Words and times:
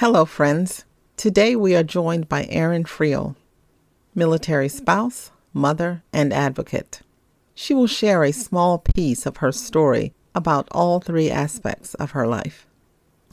Hello, 0.00 0.26
friends. 0.26 0.84
Today 1.16 1.56
we 1.56 1.74
are 1.74 1.82
joined 1.82 2.28
by 2.28 2.44
Erin 2.50 2.84
Freel, 2.84 3.34
military 4.14 4.68
spouse, 4.68 5.30
mother, 5.54 6.02
and 6.12 6.34
advocate. 6.34 7.00
She 7.54 7.72
will 7.72 7.86
share 7.86 8.22
a 8.22 8.30
small 8.30 8.76
piece 8.76 9.24
of 9.24 9.38
her 9.38 9.52
story 9.52 10.12
about 10.34 10.68
all 10.70 11.00
three 11.00 11.30
aspects 11.30 11.94
of 11.94 12.10
her 12.10 12.26
life. 12.26 12.66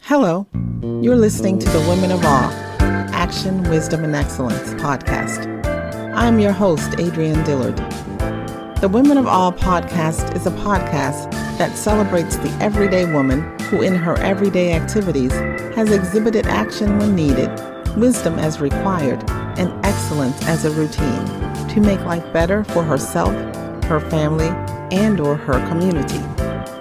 Hello, 0.03 0.47
you're 0.81 1.17
listening 1.17 1.59
to 1.59 1.69
the 1.69 1.85
Women 1.89 2.11
of 2.11 2.23
Awe 2.23 2.77
Action, 3.11 3.69
Wisdom, 3.69 4.05
and 4.05 4.15
Excellence 4.15 4.73
podcast. 4.75 5.45
I'm 6.15 6.39
your 6.39 6.53
host, 6.53 6.97
Adrienne 6.97 7.43
Dillard. 7.43 7.75
The 8.79 8.87
Women 8.89 9.17
of 9.17 9.27
Awe 9.27 9.51
podcast 9.51 10.33
is 10.33 10.47
a 10.47 10.51
podcast 10.51 11.42
that 11.63 11.77
celebrates 11.77 12.35
the 12.35 12.49
everyday 12.59 13.05
woman 13.05 13.39
who, 13.61 13.81
in 13.81 13.95
her 13.95 14.17
everyday 14.17 14.73
activities, 14.73 15.31
has 15.73 15.89
exhibited 15.93 16.45
action 16.45 16.97
when 16.97 17.15
needed, 17.15 17.49
wisdom 17.95 18.37
as 18.37 18.59
required, 18.59 19.23
and 19.57 19.71
excellence 19.85 20.45
as 20.45 20.65
a 20.65 20.71
routine 20.71 21.25
to 21.69 21.79
make 21.79 22.01
life 22.01 22.33
better 22.33 22.65
for 22.65 22.83
herself, 22.83 23.31
her 23.85 24.01
family, 24.09 24.49
and 24.91 25.21
or 25.21 25.37
her 25.37 25.65
community. 25.69 26.19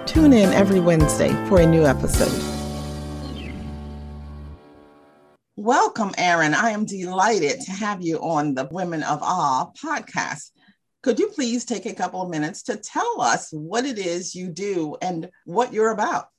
Tune 0.05 0.33
in 0.33 0.49
every 0.49 0.81
Wednesday 0.81 1.31
for 1.47 1.61
a 1.61 1.65
new 1.65 1.85
episode. 1.85 2.43
Welcome, 5.55 6.11
Erin. 6.17 6.53
I 6.53 6.71
am 6.71 6.83
delighted 6.83 7.61
to 7.61 7.71
have 7.71 8.01
you 8.01 8.17
on 8.17 8.53
the 8.53 8.67
Women 8.69 9.03
of 9.03 9.19
Awe 9.21 9.71
podcast. 9.81 10.51
Could 11.03 11.19
you 11.19 11.27
please 11.27 11.65
take 11.65 11.85
a 11.85 11.93
couple 11.93 12.21
of 12.21 12.29
minutes 12.29 12.63
to 12.63 12.77
tell 12.77 13.21
us 13.21 13.51
what 13.51 13.85
it 13.85 13.99
is 13.99 14.33
you 14.33 14.47
do 14.47 14.95
and 15.01 15.29
what 15.45 15.73
you're 15.73 15.91
about? 15.91 16.29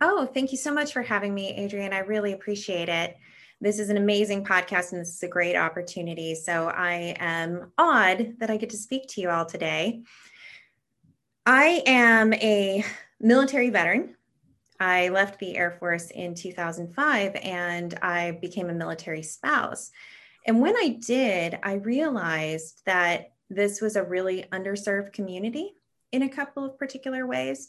Oh, 0.00 0.26
thank 0.26 0.50
you 0.50 0.58
so 0.58 0.74
much 0.74 0.92
for 0.92 1.02
having 1.02 1.32
me, 1.32 1.56
Adrienne. 1.56 1.92
I 1.92 2.00
really 2.00 2.32
appreciate 2.32 2.88
it. 2.88 3.16
This 3.60 3.78
is 3.78 3.88
an 3.88 3.96
amazing 3.96 4.44
podcast 4.44 4.90
and 4.90 5.00
this 5.00 5.14
is 5.14 5.22
a 5.22 5.28
great 5.28 5.56
opportunity. 5.56 6.34
So 6.34 6.68
I 6.68 7.14
am 7.20 7.72
odd 7.78 8.34
that 8.40 8.50
I 8.50 8.56
get 8.56 8.70
to 8.70 8.76
speak 8.76 9.06
to 9.10 9.20
you 9.20 9.30
all 9.30 9.46
today. 9.46 10.02
I 11.46 11.84
am 11.86 12.34
a 12.34 12.84
military 13.20 13.70
veteran. 13.70 14.16
I 14.80 15.10
left 15.10 15.38
the 15.38 15.56
Air 15.56 15.76
Force 15.78 16.10
in 16.10 16.34
2005 16.34 17.36
and 17.36 17.94
I 18.02 18.32
became 18.42 18.68
a 18.68 18.74
military 18.74 19.22
spouse. 19.22 19.92
And 20.44 20.60
when 20.60 20.76
I 20.76 20.98
did, 21.06 21.58
I 21.62 21.74
realized 21.74 22.82
that 22.84 23.30
this 23.50 23.80
was 23.80 23.96
a 23.96 24.02
really 24.02 24.44
underserved 24.52 25.12
community 25.12 25.74
in 26.12 26.22
a 26.22 26.28
couple 26.28 26.64
of 26.64 26.78
particular 26.78 27.26
ways. 27.26 27.68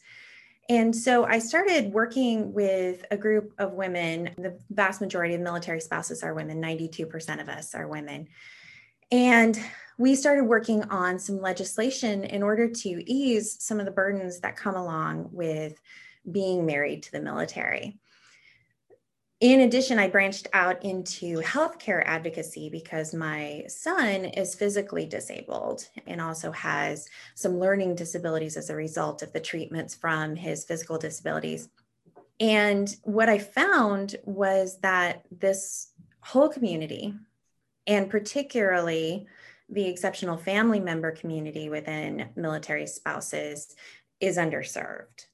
And 0.70 0.94
so 0.94 1.24
I 1.24 1.40
started 1.40 1.94
working 1.94 2.52
with 2.52 3.06
a 3.10 3.18
group 3.18 3.54
of 3.58 3.74
women. 3.74 4.32
The 4.38 4.60
vast 4.70 5.00
majority 5.00 5.34
of 5.34 5.42
military 5.42 5.80
spouses 5.80 6.24
are 6.24 6.34
women, 6.34 6.62
92% 6.62 7.42
of 7.42 7.48
us 7.48 7.74
are 7.74 7.88
women. 7.88 8.28
And 9.12 9.58
we 9.98 10.16
started 10.16 10.44
working 10.44 10.84
on 10.86 11.18
some 11.20 11.40
legislation 11.40 12.26
in 12.26 12.44
order 12.44 12.70
to 12.70 13.12
ease 13.12 13.58
some 13.64 13.80
of 13.80 13.86
the 13.86 13.92
burdens 13.92 14.42
that 14.42 14.58
come 14.58 14.76
along 14.76 15.30
with 15.32 15.80
being 16.30 16.66
married 16.66 17.04
to 17.04 17.12
the 17.14 17.22
military 17.22 17.98
in 19.40 19.62
addition, 19.62 20.00
I 20.00 20.08
branched 20.08 20.48
out 20.54 20.84
into 20.84 21.38
healthcare 21.42 22.02
advocacy 22.06 22.70
because 22.70 23.14
my 23.14 23.66
son 23.68 24.26
is 24.26 24.56
physically 24.56 25.06
disabled 25.06 25.88
and 26.08 26.20
also 26.20 26.52
has 26.54 27.08
some 27.36 27.60
learning 27.60 27.96
disabilities 27.96 28.58
as 28.58 28.72
a 28.72 28.76
result 28.76 29.22
of 29.22 29.32
the 29.34 29.40
treatments 29.40 29.94
from 29.94 30.36
his 30.36 30.66
physical 30.66 30.98
disabilities. 30.98 31.70
And 32.40 32.96
what 33.04 33.30
I 33.30 33.38
found 33.38 34.16
was 34.24 34.80
that 34.80 35.26
this 35.30 35.92
whole 36.22 36.50
community, 36.50 37.14
and 37.86 38.10
particularly 38.10 39.28
the 39.70 39.86
exceptional 39.86 40.38
family 40.38 40.80
member 40.80 41.12
community 41.12 41.70
within 41.70 42.30
military 42.36 42.88
spouses, 42.88 43.76
is 44.20 44.38
underserved. 44.38 45.28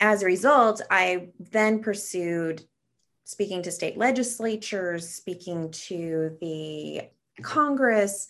As 0.00 0.22
a 0.22 0.26
result, 0.26 0.82
I 0.90 1.28
then 1.38 1.80
pursued 1.80 2.64
speaking 3.24 3.62
to 3.62 3.70
state 3.70 3.96
legislatures, 3.96 5.08
speaking 5.08 5.70
to 5.70 6.36
the 6.40 7.02
Congress, 7.42 8.28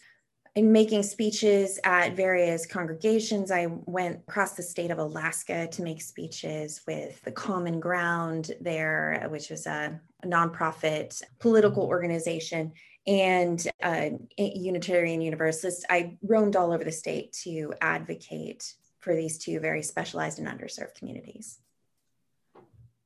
and 0.54 0.70
making 0.70 1.02
speeches 1.02 1.78
at 1.82 2.14
various 2.14 2.66
congregations. 2.66 3.50
I 3.50 3.68
went 3.86 4.20
across 4.28 4.52
the 4.52 4.62
state 4.62 4.90
of 4.90 4.98
Alaska 4.98 5.66
to 5.68 5.82
make 5.82 6.02
speeches 6.02 6.82
with 6.86 7.22
the 7.22 7.32
Common 7.32 7.80
Ground 7.80 8.52
there, 8.60 9.26
which 9.30 9.48
was 9.48 9.66
a, 9.66 9.98
a 10.22 10.26
nonprofit 10.26 11.22
political 11.38 11.84
mm-hmm. 11.84 11.90
organization, 11.90 12.72
and 13.06 13.66
a 13.82 14.18
Unitarian 14.36 15.22
Universalist. 15.22 15.86
I 15.90 16.18
roamed 16.22 16.54
all 16.54 16.70
over 16.72 16.84
the 16.84 16.92
state 16.92 17.32
to 17.44 17.72
advocate 17.80 18.74
for 19.00 19.16
these 19.16 19.38
two 19.38 19.58
very 19.58 19.82
specialized 19.82 20.38
and 20.38 20.46
underserved 20.46 20.94
communities. 20.94 21.58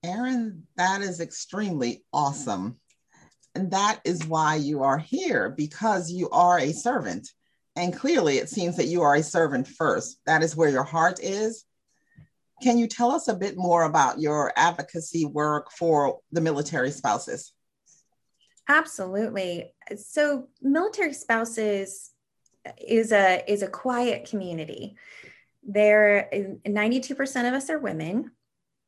Erin, 0.07 0.63
that 0.77 1.03
is 1.03 1.21
extremely 1.21 2.05
awesome. 2.13 2.79
And 3.55 3.71
that 3.73 4.01
is 4.05 4.27
why 4.27 4.57
you 4.57 4.83
are 4.83 4.99
here 4.99 5.51
because 5.51 6.11
you 6.11 6.31
are 6.31 6.59
a 6.59 6.73
servant. 6.73 7.29
And 7.75 7.95
clearly, 7.95 8.39
it 8.39 8.49
seems 8.49 8.77
that 8.77 8.87
you 8.87 9.03
are 9.03 9.15
a 9.15 9.23
servant 9.23 9.69
first. 9.69 10.19
That 10.27 10.43
is 10.43 10.57
where 10.57 10.71
your 10.71 10.85
heart 10.85 11.21
is. 11.21 11.65
Can 12.63 12.79
you 12.79 12.87
tell 12.87 13.11
us 13.11 13.29
a 13.29 13.35
bit 13.35 13.57
more 13.57 13.83
about 13.83 14.19
your 14.19 14.53
advocacy 14.57 15.27
work 15.27 15.71
for 15.71 16.21
the 16.33 16.41
military 16.41 16.91
spouses? 16.91 17.53
Absolutely. 18.69 19.73
So, 19.97 20.49
military 20.63 21.13
spouses 21.13 22.13
is 22.79 23.13
a 23.13 23.45
is 23.47 23.63
a 23.63 23.69
quiet 23.69 24.29
community. 24.29 24.97
There, 25.63 26.29
92% 26.67 27.49
of 27.49 27.55
us 27.55 27.71
are 27.71 27.79
women 27.79 28.31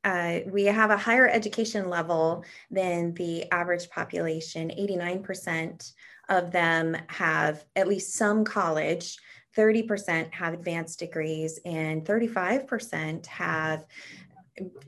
uh, 0.04 0.40
we 0.46 0.64
have 0.64 0.90
a 0.90 0.96
higher 0.96 1.28
education 1.28 1.88
level 1.88 2.44
than 2.70 3.14
the 3.14 3.50
average 3.50 3.90
population. 3.90 4.70
89% 4.70 5.92
of 6.28 6.52
them 6.52 6.96
have 7.08 7.64
at 7.74 7.88
least 7.88 8.14
some 8.14 8.44
college, 8.44 9.18
30% 9.56 10.32
have 10.32 10.54
advanced 10.54 10.98
degrees, 10.98 11.58
and 11.64 12.04
35% 12.04 13.26
have 13.26 13.84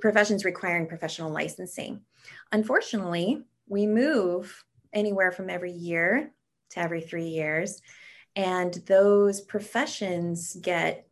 professions 0.00 0.44
requiring 0.44 0.86
professional 0.86 1.30
licensing. 1.30 2.00
Unfortunately, 2.52 3.42
we 3.68 3.86
move 3.86 4.64
anywhere 4.92 5.32
from 5.32 5.50
every 5.50 5.72
year 5.72 6.30
to 6.70 6.80
every 6.80 7.00
three 7.00 7.28
years, 7.28 7.82
and 8.36 8.74
those 8.86 9.40
professions 9.40 10.56
get 10.60 11.06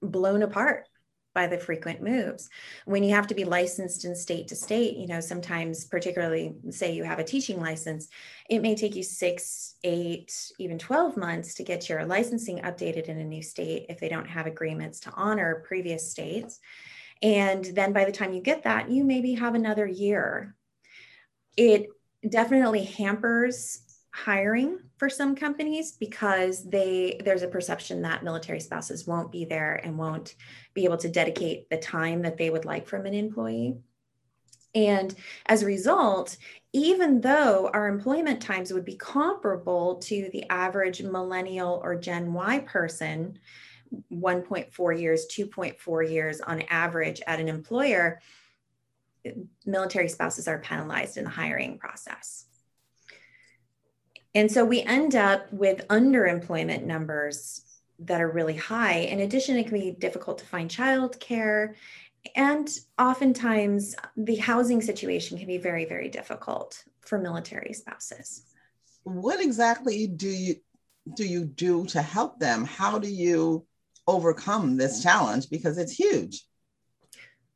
blown 0.00 0.42
apart 0.42 0.88
by 1.34 1.46
the 1.46 1.58
frequent 1.58 2.02
moves. 2.02 2.48
When 2.84 3.02
you 3.02 3.14
have 3.14 3.26
to 3.28 3.34
be 3.34 3.44
licensed 3.44 4.04
in 4.04 4.14
state 4.14 4.48
to 4.48 4.56
state, 4.56 4.96
you 4.96 5.06
know, 5.06 5.20
sometimes, 5.20 5.84
particularly 5.84 6.54
say 6.70 6.92
you 6.92 7.04
have 7.04 7.18
a 7.18 7.24
teaching 7.24 7.60
license, 7.60 8.08
it 8.48 8.60
may 8.60 8.74
take 8.74 8.94
you 8.94 9.02
six, 9.02 9.76
eight, 9.84 10.52
even 10.58 10.78
12 10.78 11.16
months 11.16 11.54
to 11.54 11.64
get 11.64 11.88
your 11.88 12.04
licensing 12.04 12.58
updated 12.60 13.04
in 13.04 13.18
a 13.18 13.24
new 13.24 13.42
state 13.42 13.86
if 13.88 13.98
they 14.00 14.08
don't 14.08 14.28
have 14.28 14.46
agreements 14.46 15.00
to 15.00 15.12
honor 15.14 15.64
previous 15.66 16.10
states. 16.10 16.60
And 17.22 17.64
then 17.64 17.92
by 17.92 18.04
the 18.04 18.12
time 18.12 18.32
you 18.32 18.42
get 18.42 18.64
that, 18.64 18.90
you 18.90 19.04
maybe 19.04 19.34
have 19.34 19.54
another 19.54 19.86
year. 19.86 20.54
It 21.56 21.86
definitely 22.28 22.84
hampers 22.84 23.80
hiring 24.12 24.78
for 25.02 25.10
some 25.10 25.34
companies 25.34 25.90
because 25.98 26.62
they 26.62 27.20
there's 27.24 27.42
a 27.42 27.48
perception 27.48 28.02
that 28.02 28.22
military 28.22 28.60
spouses 28.60 29.04
won't 29.04 29.32
be 29.32 29.44
there 29.44 29.80
and 29.82 29.98
won't 29.98 30.36
be 30.74 30.84
able 30.84 30.96
to 30.96 31.08
dedicate 31.08 31.68
the 31.70 31.76
time 31.76 32.22
that 32.22 32.36
they 32.36 32.50
would 32.50 32.64
like 32.64 32.86
from 32.86 33.04
an 33.04 33.12
employee. 33.12 33.74
And 34.76 35.12
as 35.46 35.64
a 35.64 35.66
result 35.66 36.36
even 36.72 37.20
though 37.20 37.68
our 37.74 37.88
employment 37.88 38.40
times 38.40 38.72
would 38.72 38.84
be 38.84 38.94
comparable 38.94 39.96
to 39.96 40.30
the 40.32 40.48
average 40.48 41.02
millennial 41.02 41.80
or 41.82 41.96
gen 41.96 42.32
y 42.32 42.60
person 42.60 43.40
1.4 44.12 45.00
years 45.00 45.26
2.4 45.26 46.12
years 46.12 46.40
on 46.40 46.62
average 46.70 47.20
at 47.26 47.40
an 47.40 47.48
employer 47.48 48.20
military 49.66 50.08
spouses 50.08 50.46
are 50.46 50.60
penalized 50.60 51.16
in 51.16 51.24
the 51.24 51.30
hiring 51.30 51.76
process 51.76 52.46
and 54.34 54.50
so 54.50 54.64
we 54.64 54.82
end 54.82 55.14
up 55.14 55.52
with 55.52 55.86
underemployment 55.88 56.84
numbers 56.84 57.64
that 58.00 58.20
are 58.20 58.30
really 58.30 58.56
high. 58.56 58.94
In 58.94 59.20
addition, 59.20 59.56
it 59.56 59.64
can 59.64 59.78
be 59.78 59.92
difficult 59.92 60.38
to 60.38 60.46
find 60.46 60.70
childcare. 60.70 61.74
And 62.34 62.68
oftentimes, 62.98 63.94
the 64.16 64.36
housing 64.36 64.80
situation 64.80 65.38
can 65.38 65.46
be 65.46 65.58
very, 65.58 65.84
very 65.84 66.08
difficult 66.08 66.84
for 67.00 67.18
military 67.18 67.72
spouses. 67.72 68.44
What 69.04 69.40
exactly 69.40 70.06
do 70.06 70.28
you 70.28 70.56
do 71.14 71.24
you 71.24 71.44
do 71.44 71.84
to 71.86 72.00
help 72.00 72.38
them? 72.38 72.64
How 72.64 72.98
do 72.98 73.08
you 73.08 73.66
overcome 74.06 74.76
this 74.76 75.02
challenge? 75.02 75.50
Because 75.50 75.76
it's 75.76 75.92
huge. 75.92 76.46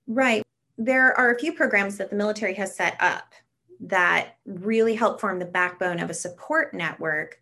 Right. 0.08 0.42
There 0.76 1.16
are 1.16 1.32
a 1.32 1.38
few 1.38 1.52
programs 1.52 1.96
that 1.98 2.10
the 2.10 2.16
military 2.16 2.54
has 2.54 2.74
set 2.74 2.96
up 3.00 3.34
that 3.80 4.36
really 4.46 4.94
help 4.94 5.20
form 5.20 5.38
the 5.38 5.44
backbone 5.44 6.00
of 6.00 6.10
a 6.10 6.14
support 6.14 6.74
network. 6.74 7.40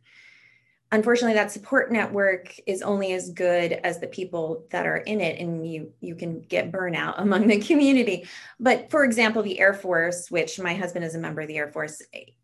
Unfortunately 0.92 1.34
that 1.34 1.50
support 1.50 1.90
network 1.90 2.54
is 2.66 2.82
only 2.82 3.12
as 3.14 3.30
good 3.30 3.72
as 3.72 3.98
the 3.98 4.06
people 4.06 4.64
that 4.70 4.86
are 4.86 4.98
in 4.98 5.20
it 5.20 5.40
and 5.40 5.66
you 5.66 5.92
you 6.00 6.14
can 6.14 6.40
get 6.40 6.70
burnout 6.70 7.14
among 7.18 7.46
the 7.46 7.58
community. 7.58 8.26
But 8.60 8.90
for 8.90 9.04
example 9.04 9.42
the 9.42 9.58
air 9.58 9.74
force 9.74 10.30
which 10.30 10.60
my 10.60 10.74
husband 10.74 11.04
is 11.04 11.14
a 11.14 11.18
member 11.18 11.40
of 11.40 11.48
the 11.48 11.56
air 11.56 11.72
force 11.72 12.00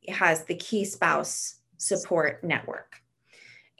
has 0.08 0.44
the 0.44 0.56
key 0.56 0.84
spouse 0.84 1.56
support 1.78 2.44
network 2.44 3.00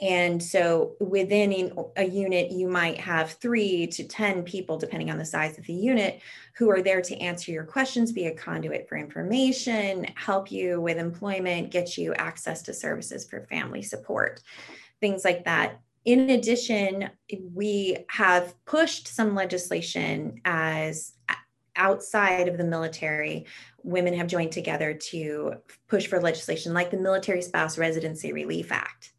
and 0.00 0.42
so 0.42 0.94
within 0.98 1.72
a 1.96 2.04
unit, 2.04 2.50
you 2.50 2.68
might 2.68 2.98
have 2.98 3.32
three 3.32 3.86
to 3.88 4.04
10 4.04 4.44
people, 4.44 4.78
depending 4.78 5.10
on 5.10 5.18
the 5.18 5.26
size 5.26 5.58
of 5.58 5.66
the 5.66 5.74
unit, 5.74 6.22
who 6.56 6.70
are 6.70 6.80
there 6.80 7.02
to 7.02 7.16
answer 7.18 7.52
your 7.52 7.64
questions, 7.64 8.10
be 8.10 8.26
a 8.26 8.34
conduit 8.34 8.88
for 8.88 8.96
information, 8.96 10.06
help 10.14 10.50
you 10.50 10.80
with 10.80 10.96
employment, 10.96 11.70
get 11.70 11.98
you 11.98 12.14
access 12.14 12.62
to 12.62 12.72
services 12.72 13.28
for 13.28 13.46
family 13.50 13.82
support, 13.82 14.40
things 15.00 15.22
like 15.22 15.44
that. 15.44 15.80
In 16.06 16.30
addition, 16.30 17.10
we 17.52 17.98
have 18.08 18.54
pushed 18.64 19.06
some 19.06 19.34
legislation 19.34 20.40
as 20.46 21.12
outside 21.76 22.48
of 22.48 22.56
the 22.56 22.64
military, 22.64 23.44
women 23.82 24.14
have 24.14 24.26
joined 24.26 24.52
together 24.52 24.94
to 24.94 25.56
push 25.88 26.06
for 26.06 26.20
legislation 26.20 26.72
like 26.72 26.90
the 26.90 26.96
Military 26.96 27.42
Spouse 27.42 27.76
Residency 27.76 28.32
Relief 28.32 28.72
Act 28.72 29.12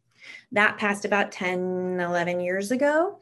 that 0.52 0.78
passed 0.78 1.04
about 1.04 1.32
10, 1.32 1.98
11 2.00 2.40
years 2.40 2.70
ago. 2.70 3.18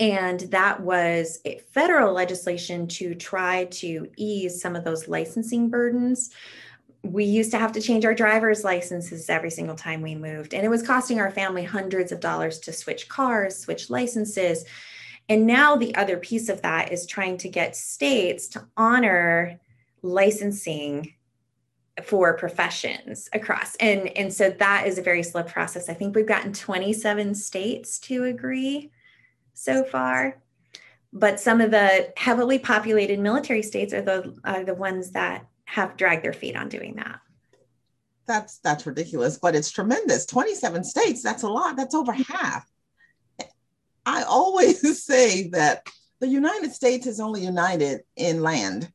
And 0.00 0.40
that 0.40 0.80
was 0.80 1.40
a 1.44 1.58
federal 1.72 2.12
legislation 2.12 2.88
to 2.88 3.14
try 3.14 3.66
to 3.66 4.08
ease 4.16 4.60
some 4.60 4.74
of 4.74 4.84
those 4.84 5.06
licensing 5.06 5.70
burdens. 5.70 6.30
We 7.02 7.24
used 7.24 7.52
to 7.52 7.58
have 7.58 7.72
to 7.72 7.80
change 7.80 8.04
our 8.04 8.14
driver's 8.14 8.64
licenses 8.64 9.30
every 9.30 9.50
single 9.50 9.76
time 9.76 10.02
we 10.02 10.14
moved, 10.14 10.54
and 10.54 10.64
it 10.64 10.70
was 10.70 10.82
costing 10.82 11.20
our 11.20 11.30
family 11.30 11.62
hundreds 11.62 12.12
of 12.12 12.20
dollars 12.20 12.58
to 12.60 12.72
switch 12.72 13.08
cars, 13.08 13.56
switch 13.56 13.90
licenses. 13.90 14.64
And 15.28 15.46
now 15.46 15.76
the 15.76 15.94
other 15.94 16.16
piece 16.16 16.48
of 16.48 16.62
that 16.62 16.92
is 16.92 17.06
trying 17.06 17.36
to 17.38 17.48
get 17.48 17.76
states 17.76 18.48
to 18.48 18.66
honor 18.76 19.60
licensing 20.02 21.14
for 22.02 22.34
professions 22.34 23.28
across. 23.32 23.76
And 23.76 24.08
and 24.16 24.32
so 24.32 24.50
that 24.50 24.86
is 24.86 24.98
a 24.98 25.02
very 25.02 25.22
slow 25.22 25.42
process. 25.42 25.88
I 25.88 25.94
think 25.94 26.16
we've 26.16 26.26
gotten 26.26 26.52
27 26.52 27.34
states 27.34 27.98
to 28.00 28.24
agree 28.24 28.90
so 29.52 29.84
far. 29.84 30.40
But 31.12 31.38
some 31.38 31.60
of 31.60 31.70
the 31.70 32.12
heavily 32.16 32.58
populated 32.58 33.20
military 33.20 33.62
states 33.62 33.94
are 33.94 34.02
the 34.02 34.36
are 34.44 34.64
the 34.64 34.74
ones 34.74 35.12
that 35.12 35.46
have 35.66 35.96
dragged 35.96 36.24
their 36.24 36.32
feet 36.32 36.56
on 36.56 36.68
doing 36.68 36.96
that. 36.96 37.20
That's 38.26 38.58
that's 38.58 38.86
ridiculous 38.86 39.38
but 39.38 39.54
it's 39.54 39.70
tremendous. 39.70 40.26
27 40.26 40.82
states 40.82 41.22
that's 41.22 41.44
a 41.44 41.48
lot. 41.48 41.76
That's 41.76 41.94
over 41.94 42.12
half. 42.12 42.68
I 44.04 44.24
always 44.24 45.04
say 45.04 45.48
that 45.50 45.86
the 46.20 46.26
united 46.28 46.72
states 46.72 47.06
is 47.06 47.20
only 47.20 47.44
united 47.44 48.02
in 48.16 48.42
land 48.42 48.90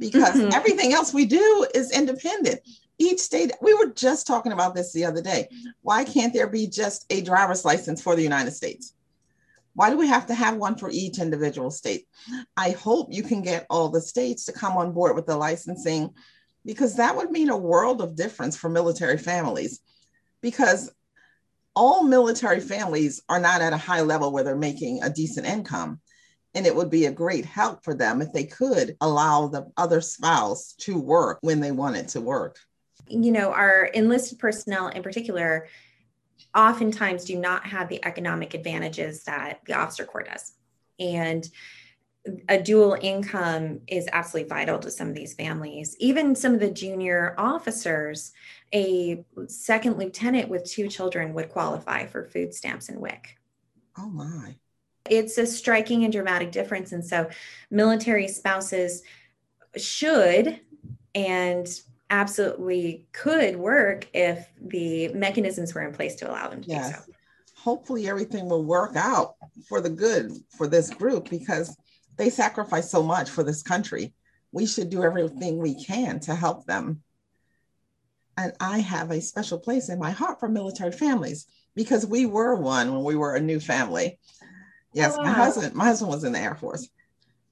because 0.00 0.34
mm-hmm. 0.34 0.52
everything 0.52 0.92
else 0.92 1.14
we 1.14 1.26
do 1.26 1.66
is 1.74 1.92
independent. 1.92 2.60
Each 2.98 3.20
state, 3.20 3.52
we 3.62 3.74
were 3.74 3.92
just 3.92 4.26
talking 4.26 4.52
about 4.52 4.74
this 4.74 4.92
the 4.92 5.04
other 5.04 5.22
day. 5.22 5.48
Why 5.82 6.04
can't 6.04 6.34
there 6.34 6.48
be 6.48 6.66
just 6.66 7.06
a 7.10 7.20
driver's 7.20 7.64
license 7.64 8.02
for 8.02 8.16
the 8.16 8.22
United 8.22 8.52
States? 8.52 8.94
Why 9.74 9.90
do 9.90 9.96
we 9.96 10.08
have 10.08 10.26
to 10.26 10.34
have 10.34 10.56
one 10.56 10.74
for 10.74 10.90
each 10.90 11.18
individual 11.18 11.70
state? 11.70 12.08
I 12.56 12.70
hope 12.70 13.12
you 13.12 13.22
can 13.22 13.42
get 13.42 13.66
all 13.70 13.88
the 13.88 14.00
states 14.00 14.46
to 14.46 14.52
come 14.52 14.76
on 14.76 14.92
board 14.92 15.14
with 15.14 15.26
the 15.26 15.36
licensing 15.36 16.12
because 16.64 16.96
that 16.96 17.16
would 17.16 17.30
mean 17.30 17.50
a 17.50 17.56
world 17.56 18.00
of 18.00 18.16
difference 18.16 18.56
for 18.56 18.68
military 18.68 19.16
families. 19.16 19.80
Because 20.42 20.90
all 21.76 22.02
military 22.02 22.60
families 22.60 23.22
are 23.28 23.40
not 23.40 23.60
at 23.60 23.72
a 23.72 23.78
high 23.78 24.00
level 24.00 24.32
where 24.32 24.44
they're 24.44 24.56
making 24.56 25.02
a 25.02 25.10
decent 25.10 25.46
income. 25.46 26.00
And 26.54 26.66
it 26.66 26.74
would 26.74 26.90
be 26.90 27.06
a 27.06 27.12
great 27.12 27.44
help 27.44 27.84
for 27.84 27.94
them 27.94 28.20
if 28.20 28.32
they 28.32 28.44
could 28.44 28.96
allow 29.00 29.46
the 29.46 29.70
other 29.76 30.00
spouse 30.00 30.72
to 30.80 30.98
work 30.98 31.38
when 31.42 31.60
they 31.60 31.70
wanted 31.70 32.08
to 32.08 32.20
work. 32.20 32.58
You 33.08 33.32
know, 33.32 33.52
our 33.52 33.84
enlisted 33.84 34.38
personnel 34.38 34.88
in 34.88 35.02
particular 35.02 35.68
oftentimes 36.54 37.24
do 37.24 37.38
not 37.38 37.66
have 37.66 37.88
the 37.88 38.04
economic 38.04 38.54
advantages 38.54 39.24
that 39.24 39.60
the 39.66 39.74
officer 39.74 40.04
corps 40.04 40.24
does. 40.24 40.52
And 40.98 41.48
a 42.48 42.60
dual 42.60 42.96
income 43.00 43.80
is 43.86 44.08
absolutely 44.12 44.48
vital 44.48 44.78
to 44.80 44.90
some 44.90 45.08
of 45.08 45.14
these 45.14 45.34
families. 45.34 45.96
Even 46.00 46.34
some 46.34 46.52
of 46.52 46.60
the 46.60 46.70
junior 46.70 47.34
officers, 47.38 48.32
a 48.74 49.24
second 49.46 49.98
lieutenant 49.98 50.48
with 50.48 50.64
two 50.64 50.88
children 50.88 51.32
would 51.34 51.48
qualify 51.48 52.06
for 52.06 52.26
food 52.26 52.52
stamps 52.52 52.88
and 52.88 53.00
WIC. 53.00 53.38
Oh 53.96 54.10
my 54.10 54.56
it's 55.10 55.36
a 55.36 55.46
striking 55.46 56.04
and 56.04 56.12
dramatic 56.12 56.52
difference. 56.52 56.92
And 56.92 57.04
so, 57.04 57.28
military 57.70 58.28
spouses 58.28 59.02
should 59.76 60.60
and 61.14 61.68
absolutely 62.08 63.06
could 63.12 63.56
work 63.56 64.08
if 64.14 64.48
the 64.60 65.08
mechanisms 65.08 65.74
were 65.74 65.82
in 65.82 65.92
place 65.92 66.14
to 66.16 66.30
allow 66.30 66.48
them 66.48 66.62
to 66.62 66.68
yes. 66.68 66.88
do 66.88 66.94
so. 66.94 67.12
Hopefully, 67.56 68.08
everything 68.08 68.48
will 68.48 68.64
work 68.64 68.96
out 68.96 69.34
for 69.68 69.80
the 69.80 69.90
good 69.90 70.32
for 70.56 70.66
this 70.66 70.88
group 70.90 71.28
because 71.28 71.76
they 72.16 72.30
sacrifice 72.30 72.90
so 72.90 73.02
much 73.02 73.28
for 73.28 73.42
this 73.42 73.62
country. 73.62 74.14
We 74.52 74.66
should 74.66 74.90
do 74.90 75.02
everything 75.02 75.58
we 75.58 75.84
can 75.84 76.20
to 76.20 76.34
help 76.34 76.66
them. 76.66 77.02
And 78.36 78.52
I 78.60 78.78
have 78.78 79.10
a 79.10 79.20
special 79.20 79.58
place 79.58 79.90
in 79.90 79.98
my 79.98 80.10
heart 80.10 80.40
for 80.40 80.48
military 80.48 80.92
families 80.92 81.46
because 81.74 82.06
we 82.06 82.26
were 82.26 82.54
one 82.54 82.92
when 82.92 83.04
we 83.04 83.16
were 83.16 83.34
a 83.34 83.40
new 83.40 83.60
family. 83.60 84.18
Yes, 84.92 85.16
wow. 85.16 85.24
my 85.24 85.32
husband, 85.32 85.74
my 85.74 85.84
husband 85.84 86.10
was 86.10 86.24
in 86.24 86.32
the 86.32 86.38
Air 86.38 86.54
Force. 86.54 86.88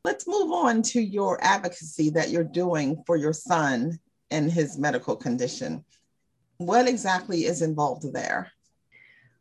Let's 0.05 0.27
move 0.27 0.53
on 0.53 0.83
to 0.83 1.01
your 1.01 1.39
advocacy 1.43 2.11
that 2.11 2.31
you're 2.31 2.45
doing 2.45 3.03
for 3.07 3.17
your 3.17 3.33
son 3.33 3.99
and 4.31 4.51
his 4.51 4.79
medical 4.79 5.17
condition. 5.17 5.85
What 6.59 6.89
exactly 6.89 7.45
is 7.45 7.63
involved 7.63 8.13
there? 8.13 8.53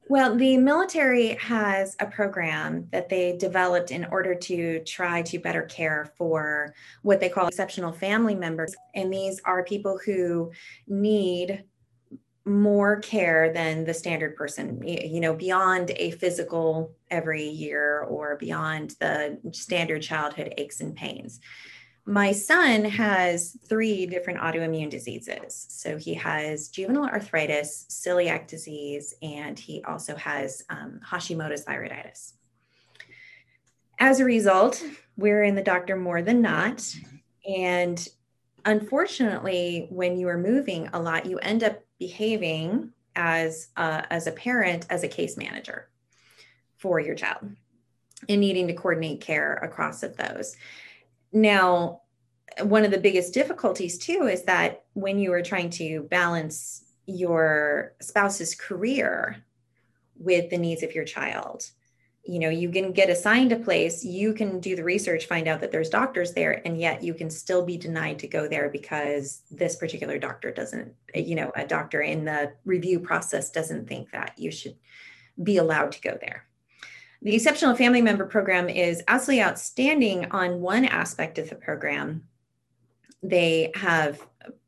Well, 0.10 0.36
the 0.36 0.58
military 0.58 1.36
has 1.36 1.96
a 2.00 2.06
program 2.06 2.88
that 2.92 3.10
they 3.10 3.36
developed 3.36 3.92
in 3.92 4.06
order 4.06 4.36
to 4.36 4.80
try 4.86 5.22
to 5.24 5.38
better 5.38 5.64
care 5.64 6.14
for 6.18 6.74
what 7.02 7.20
they 7.20 7.28
call 7.28 7.48
exceptional 7.48 7.92
family 7.92 8.36
members. 8.36 8.74
And 8.96 9.12
these 9.12 9.42
are 9.44 9.66
people 9.66 10.00
who 10.06 10.52
need 10.88 11.66
more 12.48 13.00
care 13.02 13.52
than 13.52 13.84
the 13.84 13.94
standard 13.94 14.36
person 14.36 14.82
you 14.88 15.20
know 15.20 15.34
beyond 15.34 15.92
a 15.98 16.12
physical 16.12 16.92
every 17.12 17.44
year 17.44 18.02
or 18.02 18.38
beyond 18.38 18.96
the 19.00 19.38
standard 19.52 20.02
childhood 20.02 20.54
aches 20.58 20.82
and 20.82 20.96
pains. 20.96 21.40
My 22.06 22.32
son 22.32 22.86
has 22.86 23.58
three 23.68 24.06
different 24.06 24.40
autoimmune 24.40 24.90
diseases. 24.90 25.68
So 25.70 25.98
he 25.98 26.14
has 26.14 26.70
juvenile 26.70 27.06
arthritis 27.06 27.86
celiac 27.90 28.48
disease 28.48 29.14
and 29.22 29.60
he 29.60 29.84
also 29.84 30.16
has 30.16 30.64
um, 30.70 31.02
hashimoto's 31.06 31.66
thyroiditis. 31.66 32.34
As 34.00 34.20
a 34.20 34.26
result 34.26 34.82
we're 35.18 35.44
in 35.44 35.56
the 35.56 35.64
doctor 35.64 35.98
more 35.98 36.22
than 36.22 36.42
not. 36.42 36.96
And 37.46 38.08
unfortunately 38.64 39.88
when 39.90 40.18
you 40.18 40.30
are 40.30 40.38
moving 40.38 40.90
a 40.94 41.00
lot 41.00 41.26
you 41.26 41.40
end 41.40 41.64
up 41.64 41.82
behaving 42.00 42.92
as 43.16 43.70
uh, 43.78 44.04
as 44.10 44.28
a 44.28 44.32
parent 44.32 44.86
as 44.90 45.04
a 45.04 45.08
case 45.08 45.38
manager 45.38 45.90
for 46.78 47.00
your 47.00 47.16
child 47.16 47.50
and 48.30 48.42
needing 48.42 48.68
to 48.68 48.74
coordinate 48.74 49.22
care 49.22 49.56
across 49.56 50.04
of 50.04 50.16
those. 50.18 50.56
Now 51.32 52.02
one 52.62 52.86
of 52.86 52.92
the 52.92 52.98
biggest 52.98 53.34
difficulties 53.34 53.98
too 53.98 54.28
is 54.32 54.44
that 54.44 54.84
when 54.94 55.20
you 55.20 55.34
are 55.34 55.42
trying 55.42 55.70
to 55.72 56.04
balance 56.10 56.84
your 57.06 57.94
spouse's 58.02 58.56
career 58.56 59.44
with 60.18 60.50
the 60.50 60.58
needs 60.58 60.84
of 60.84 60.96
your 60.96 61.06
child 61.06 61.70
you 62.28 62.40
know 62.40 62.50
you 62.50 62.70
can 62.70 62.92
get 62.92 63.10
assigned 63.10 63.52
a 63.52 63.56
place 63.56 64.04
you 64.04 64.34
can 64.34 64.60
do 64.60 64.76
the 64.76 64.84
research 64.84 65.28
find 65.28 65.48
out 65.48 65.62
that 65.62 65.72
there's 65.72 65.90
doctors 65.90 66.34
there 66.34 66.62
and 66.66 66.80
yet 66.80 67.02
you 67.02 67.14
can 67.14 67.30
still 67.30 67.66
be 67.66 67.78
denied 67.78 68.20
to 68.20 68.28
go 68.28 68.48
there 68.48 68.70
because 68.70 69.44
this 69.50 69.76
particular 69.76 70.20
doctor 70.20 70.52
doesn't 70.52 70.94
eh, 71.14 71.20
you 71.20 71.36
know 71.36 71.52
a 71.56 71.66
doctor 71.66 72.02
in 72.02 72.26
the 72.26 72.52
review 72.66 73.00
process 73.00 73.50
doesn't 73.50 73.88
think 73.88 74.12
that 74.12 74.34
you 74.38 74.52
should 74.52 74.76
be 75.42 75.58
allowed 75.58 75.92
to 75.94 76.02
go 76.02 76.18
there. 76.20 76.46
The 77.22 77.36
exceptional 77.36 77.76
family 77.76 78.02
member 78.02 78.26
program 78.26 78.70
is 78.70 79.04
absolutely 79.08 79.44
outstanding 79.44 80.32
on 80.32 80.62
one 80.62 80.86
aspect 80.86 81.38
of 81.40 81.50
the 81.50 81.56
program. 81.56 82.24
They 83.24 83.72
have 83.76 84.22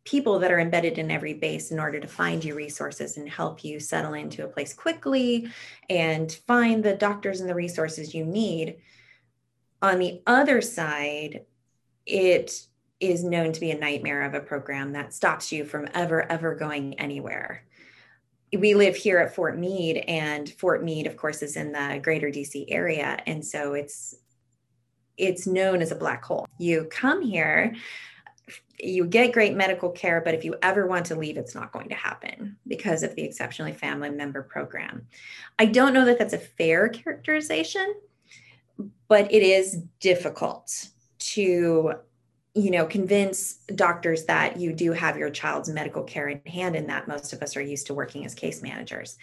people 0.10 0.40
that 0.40 0.52
are 0.52 0.60
embedded 0.60 0.98
in 0.98 1.12
every 1.12 1.36
base 1.36 1.70
in 1.70 1.80
order 1.80 2.00
to 2.00 2.08
find 2.08 2.44
you 2.44 2.56
resources 2.56 3.18
and 3.18 3.30
help 3.30 3.64
you 3.64 3.80
settle 3.80 4.16
into 4.16 4.44
a 4.44 4.48
place 4.48 4.74
quickly 4.74 5.48
and 5.88 6.32
find 6.48 6.84
the 6.84 6.96
doctors 6.96 7.42
and 7.42 7.50
the 7.50 7.54
resources 7.54 8.16
you 8.16 8.26
need. 8.26 8.78
On 9.84 10.00
the 10.00 10.20
other 10.26 10.62
side, 10.62 11.42
it 12.08 12.66
is 13.00 13.24
known 13.24 13.54
to 13.54 13.60
be 13.60 13.70
a 13.70 13.78
nightmare 13.78 14.24
of 14.24 14.34
a 14.34 14.40
program 14.40 14.94
that 14.94 15.14
stops 15.14 15.52
you 15.52 15.64
from 15.64 15.88
ever, 15.94 16.30
ever 16.32 16.56
going 16.56 17.00
anywhere. 17.00 17.64
We 18.52 18.74
live 18.74 18.96
here 18.96 19.20
at 19.20 19.36
Fort 19.36 19.60
Meade, 19.60 19.98
and 20.08 20.50
Fort 20.50 20.84
Meade, 20.84 21.06
of 21.06 21.18
course, 21.18 21.44
is 21.44 21.56
in 21.56 21.72
the 21.72 22.00
greater 22.02 22.32
DC 22.32 22.66
area. 22.70 23.20
And 23.28 23.46
so 23.46 23.74
it's 23.74 24.16
it's 25.18 25.46
known 25.46 25.82
as 25.82 25.92
a 25.92 25.96
black 25.96 26.24
hole. 26.24 26.48
You 26.58 26.86
come 26.90 27.22
here, 27.22 27.76
you 28.80 29.06
get 29.06 29.34
great 29.34 29.56
medical 29.56 29.90
care, 29.90 30.22
but 30.22 30.34
if 30.34 30.44
you 30.44 30.56
ever 30.62 30.88
want 30.88 31.06
to 31.08 31.16
leave, 31.16 31.38
it's 31.38 31.56
not 31.56 31.72
going 31.72 31.90
to 31.90 31.96
happen 31.96 32.58
because 32.68 33.04
of 33.04 33.16
the 33.16 33.24
exceptionally 33.24 33.74
family 33.74 34.10
member 34.10 34.44
program. 34.44 35.08
I 35.58 35.66
don't 35.66 35.94
know 35.94 36.06
that 36.06 36.20
that's 36.20 36.34
a 36.34 36.40
fair 36.40 36.90
characterization, 36.90 37.96
but 39.08 39.32
it 39.32 39.44
is 39.44 39.82
difficult 40.00 40.88
to 41.20 41.94
you 42.56 42.72
know 42.72 42.86
convince 42.86 43.56
doctors 43.76 44.26
that 44.26 44.60
you 44.60 44.74
do 44.74 44.92
have 44.92 45.18
your 45.18 45.30
child's 45.30 45.70
medical 45.70 46.04
care 46.04 46.28
in 46.28 46.42
hand 46.48 46.76
and 46.76 46.90
that 46.90 47.08
most 47.08 47.32
of 47.32 47.42
us 47.44 47.56
are 47.56 47.62
used 47.62 47.88
to 47.88 47.94
working 47.94 48.26
as 48.26 48.34
case 48.34 48.64
managers 48.64 49.18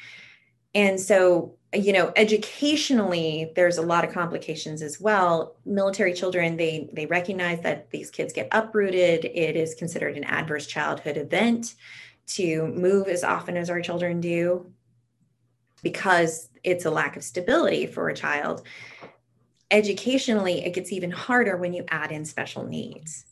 and 0.76 1.00
so 1.00 1.56
you 1.76 1.92
know 1.92 2.12
educationally 2.16 3.52
there's 3.54 3.78
a 3.78 3.82
lot 3.82 4.04
of 4.04 4.12
complications 4.12 4.82
as 4.82 5.00
well. 5.00 5.56
Military 5.64 6.12
children 6.12 6.56
they 6.56 6.88
they 6.92 7.06
recognize 7.06 7.60
that 7.62 7.90
these 7.90 8.10
kids 8.10 8.32
get 8.32 8.48
uprooted. 8.52 9.24
It 9.24 9.56
is 9.56 9.74
considered 9.74 10.16
an 10.16 10.24
adverse 10.24 10.66
childhood 10.66 11.16
event 11.16 11.74
to 12.28 12.66
move 12.68 13.08
as 13.08 13.22
often 13.22 13.56
as 13.56 13.70
our 13.70 13.80
children 13.80 14.20
do 14.20 14.72
because 15.82 16.48
it's 16.64 16.84
a 16.84 16.90
lack 16.90 17.16
of 17.16 17.22
stability 17.22 17.86
for 17.86 18.08
a 18.08 18.14
child. 18.14 18.62
Educationally 19.70 20.64
it 20.64 20.74
gets 20.74 20.92
even 20.92 21.10
harder 21.10 21.56
when 21.56 21.72
you 21.72 21.84
add 21.88 22.10
in 22.10 22.24
special 22.24 22.64
needs. 22.64 23.24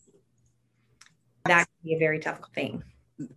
That 1.47 1.67
can 1.67 1.85
be 1.85 1.95
a 1.95 1.99
very 1.99 2.21
tough 2.21 2.41
thing. 2.55 2.83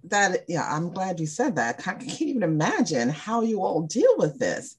That 0.06 0.46
yeah 0.48 0.68
i'm 0.74 0.92
glad 0.92 1.20
you 1.20 1.28
said 1.28 1.56
that. 1.56 1.88
I 1.88 1.94
can't 1.94 2.22
even 2.22 2.44
imagine 2.44 3.10
how 3.10 3.42
you 3.42 3.64
all 3.64 3.84
deal 3.84 4.16
with 4.18 4.40
this 4.40 4.76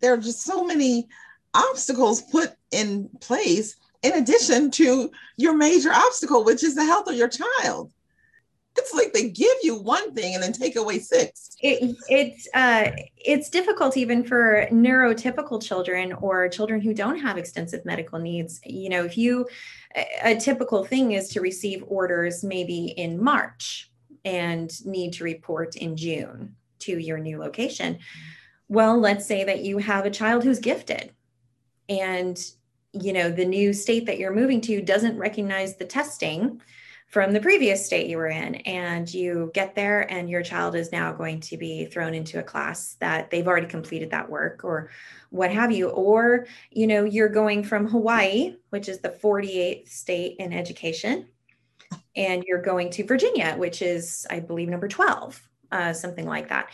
there 0.00 0.14
are 0.14 0.18
just 0.18 0.42
so 0.42 0.64
many 0.64 1.08
obstacles 1.54 2.22
put 2.22 2.52
in 2.70 3.08
place 3.20 3.76
in 4.02 4.12
addition 4.14 4.70
to 4.70 5.10
your 5.36 5.56
major 5.56 5.92
obstacle 5.92 6.44
which 6.44 6.62
is 6.62 6.74
the 6.74 6.84
health 6.84 7.08
of 7.08 7.16
your 7.16 7.28
child 7.28 7.90
it's 8.78 8.94
like 8.94 9.12
they 9.12 9.28
give 9.30 9.56
you 9.62 9.76
one 9.76 10.14
thing 10.14 10.34
and 10.34 10.42
then 10.42 10.52
take 10.52 10.76
away 10.76 10.98
six. 10.98 11.56
It, 11.60 11.96
it's 12.08 12.48
uh, 12.54 12.90
it's 13.16 13.48
difficult 13.48 13.96
even 13.96 14.24
for 14.24 14.66
neurotypical 14.70 15.62
children 15.62 16.12
or 16.14 16.48
children 16.48 16.80
who 16.80 16.94
don't 16.94 17.18
have 17.18 17.38
extensive 17.38 17.84
medical 17.84 18.18
needs. 18.18 18.60
You 18.64 18.88
know, 18.90 19.04
if 19.04 19.16
you 19.16 19.46
a 20.22 20.36
typical 20.36 20.84
thing 20.84 21.12
is 21.12 21.28
to 21.30 21.40
receive 21.40 21.84
orders 21.86 22.44
maybe 22.44 22.88
in 22.96 23.22
March 23.22 23.90
and 24.24 24.72
need 24.84 25.14
to 25.14 25.24
report 25.24 25.76
in 25.76 25.96
June 25.96 26.56
to 26.80 26.98
your 26.98 27.18
new 27.18 27.38
location. 27.38 27.98
Well, 28.68 28.98
let's 28.98 29.26
say 29.26 29.44
that 29.44 29.64
you 29.64 29.78
have 29.78 30.06
a 30.06 30.10
child 30.10 30.44
who's 30.44 30.58
gifted 30.58 31.12
and 31.88 32.38
you 32.92 33.12
know 33.12 33.30
the 33.30 33.44
new 33.44 33.72
state 33.72 34.06
that 34.06 34.18
you're 34.18 34.34
moving 34.34 34.60
to 34.62 34.82
doesn't 34.82 35.18
recognize 35.18 35.76
the 35.76 35.84
testing 35.84 36.60
from 37.06 37.32
the 37.32 37.40
previous 37.40 37.86
state 37.86 38.08
you 38.08 38.16
were 38.16 38.26
in. 38.26 38.56
And 38.56 39.12
you 39.12 39.50
get 39.54 39.74
there 39.74 40.10
and 40.10 40.28
your 40.28 40.42
child 40.42 40.74
is 40.74 40.92
now 40.92 41.12
going 41.12 41.40
to 41.40 41.56
be 41.56 41.86
thrown 41.86 42.14
into 42.14 42.40
a 42.40 42.42
class 42.42 42.96
that 43.00 43.30
they've 43.30 43.46
already 43.46 43.68
completed 43.68 44.10
that 44.10 44.28
work 44.28 44.64
or 44.64 44.90
what 45.30 45.52
have 45.52 45.70
you. 45.70 45.88
Or 45.88 46.46
you 46.70 46.86
know 46.86 47.04
you're 47.04 47.28
going 47.28 47.62
from 47.64 47.86
hawaii 47.86 48.56
which 48.70 48.88
is 48.88 48.98
the 48.98 49.08
48th 49.08 49.88
state 49.88 50.36
in 50.38 50.52
education 50.52 51.26
and 52.16 52.44
you're 52.46 52.62
going 52.62 52.90
to 52.90 53.04
virginia 53.04 53.54
which 53.56 53.82
is 53.82 54.26
i 54.30 54.40
believe 54.40 54.68
number 54.68 54.88
12 54.88 55.40
uh, 55.72 55.92
something 55.92 56.26
like 56.26 56.48
that 56.48 56.70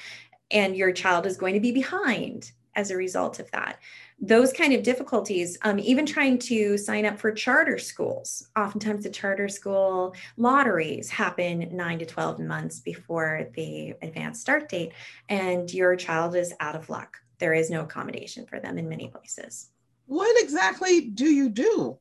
and 0.52 0.76
your 0.76 0.92
child 0.92 1.26
is 1.26 1.36
going 1.36 1.54
to 1.54 1.60
be 1.60 1.72
behind 1.72 2.52
as 2.74 2.90
a 2.90 2.96
result 2.96 3.38
of 3.38 3.50
that 3.50 3.78
those 4.24 4.52
kind 4.52 4.72
of 4.72 4.84
difficulties, 4.84 5.58
um, 5.62 5.80
even 5.80 6.06
trying 6.06 6.38
to 6.38 6.78
sign 6.78 7.04
up 7.04 7.18
for 7.18 7.32
charter 7.32 7.76
schools. 7.76 8.48
Oftentimes, 8.56 9.02
the 9.02 9.10
charter 9.10 9.48
school 9.48 10.14
lotteries 10.36 11.10
happen 11.10 11.68
nine 11.72 11.98
to 11.98 12.06
12 12.06 12.38
months 12.38 12.78
before 12.78 13.48
the 13.56 13.94
advanced 14.00 14.40
start 14.40 14.68
date, 14.68 14.92
and 15.28 15.72
your 15.74 15.96
child 15.96 16.36
is 16.36 16.54
out 16.60 16.76
of 16.76 16.88
luck. 16.88 17.18
There 17.38 17.52
is 17.52 17.68
no 17.68 17.82
accommodation 17.82 18.46
for 18.46 18.60
them 18.60 18.78
in 18.78 18.88
many 18.88 19.08
places. 19.08 19.70
What 20.06 20.40
exactly 20.40 21.00
do 21.00 21.26
you 21.26 21.48
do? 21.48 21.98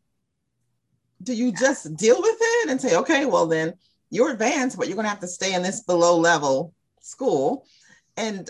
Do 1.23 1.33
you 1.33 1.51
just 1.51 1.95
deal 1.95 2.21
with 2.21 2.37
it 2.39 2.69
and 2.69 2.79
say, 2.79 2.97
okay, 2.97 3.25
well, 3.25 3.47
then 3.47 3.73
you're 4.11 4.31
advanced, 4.31 4.77
but 4.77 4.87
you're 4.87 4.95
going 4.95 5.05
to 5.05 5.09
have 5.09 5.21
to 5.21 5.27
stay 5.27 5.55
in 5.55 5.63
this 5.63 5.81
below 5.81 6.17
level 6.17 6.75
school? 6.99 7.65
And 8.17 8.49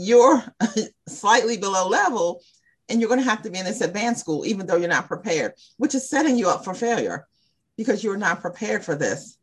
you're 0.00 0.42
slightly 1.08 1.58
below 1.58 1.88
level 1.88 2.42
and 2.88 3.00
you're 3.00 3.08
going 3.08 3.20
to 3.20 3.28
have 3.28 3.42
to 3.42 3.50
be 3.50 3.58
in 3.58 3.64
this 3.64 3.80
advanced 3.80 4.20
school 4.20 4.46
even 4.46 4.66
though 4.66 4.76
you're 4.76 4.88
not 4.88 5.06
prepared 5.06 5.52
which 5.76 5.94
is 5.94 6.08
setting 6.08 6.36
you 6.36 6.48
up 6.48 6.64
for 6.64 6.74
failure 6.74 7.26
because 7.76 8.02
you're 8.02 8.16
not 8.16 8.40
prepared 8.40 8.84
for 8.84 8.94
this. 8.94 9.36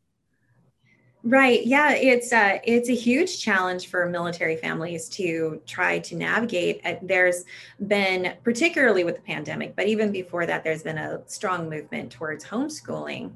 Right. 1.22 1.64
Yeah 1.64 1.92
it's 1.92 2.32
a 2.32 2.56
uh, 2.56 2.58
it's 2.64 2.88
a 2.88 2.94
huge 2.94 3.40
challenge 3.40 3.88
for 3.88 4.06
military 4.06 4.56
families 4.56 5.08
to 5.10 5.60
try 5.66 5.98
to 6.00 6.16
navigate. 6.16 6.80
Uh, 6.84 6.94
there's 7.02 7.44
been 7.86 8.34
particularly 8.42 9.04
with 9.04 9.16
the 9.16 9.22
pandemic 9.22 9.76
but 9.76 9.86
even 9.86 10.10
before 10.10 10.46
that 10.46 10.64
there's 10.64 10.82
been 10.82 10.98
a 10.98 11.20
strong 11.26 11.68
movement 11.70 12.10
towards 12.10 12.44
homeschooling 12.44 13.32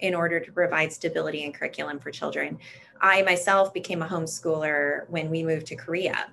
in 0.00 0.14
order 0.14 0.40
to 0.40 0.52
provide 0.52 0.92
stability 0.92 1.44
and 1.44 1.54
curriculum 1.54 1.98
for 1.98 2.10
children 2.10 2.58
i 3.00 3.22
myself 3.22 3.72
became 3.72 4.02
a 4.02 4.06
homeschooler 4.06 5.08
when 5.08 5.30
we 5.30 5.42
moved 5.42 5.66
to 5.66 5.76
korea 5.76 6.30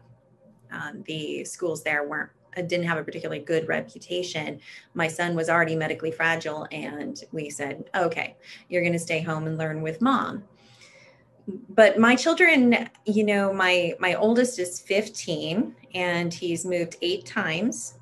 um, 0.71 1.03
the 1.05 1.45
schools 1.45 1.83
there 1.83 2.07
weren't 2.07 2.31
didn't 2.61 2.85
have 2.85 2.97
a 2.97 3.03
particularly 3.03 3.41
good 3.41 3.67
reputation. 3.67 4.59
My 4.93 5.07
son 5.07 5.35
was 5.35 5.49
already 5.49 5.75
medically 5.75 6.11
fragile, 6.11 6.67
and 6.71 7.21
we 7.31 7.49
said, 7.49 7.89
okay, 7.95 8.35
you're 8.69 8.81
going 8.81 8.93
to 8.93 8.99
stay 8.99 9.21
home 9.21 9.47
and 9.47 9.57
learn 9.57 9.81
with 9.81 10.01
mom. 10.01 10.43
But 11.69 11.99
my 11.99 12.15
children, 12.15 12.89
you 13.05 13.23
know, 13.23 13.53
my 13.53 13.93
my 13.99 14.15
oldest 14.15 14.57
is 14.57 14.79
15, 14.79 15.75
and 15.93 16.33
he's 16.33 16.65
moved 16.65 16.97
eight 17.01 17.25
times 17.25 17.95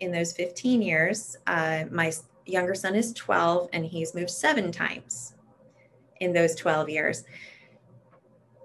in 0.00 0.12
those 0.12 0.32
15 0.32 0.82
years. 0.82 1.36
Uh, 1.46 1.84
my 1.90 2.12
younger 2.50 2.74
son 2.74 2.94
is 2.94 3.12
12, 3.12 3.68
and 3.72 3.84
he's 3.84 4.14
moved 4.14 4.30
seven 4.30 4.72
times 4.72 5.34
in 6.20 6.32
those 6.32 6.54
12 6.54 6.90
years 6.90 7.24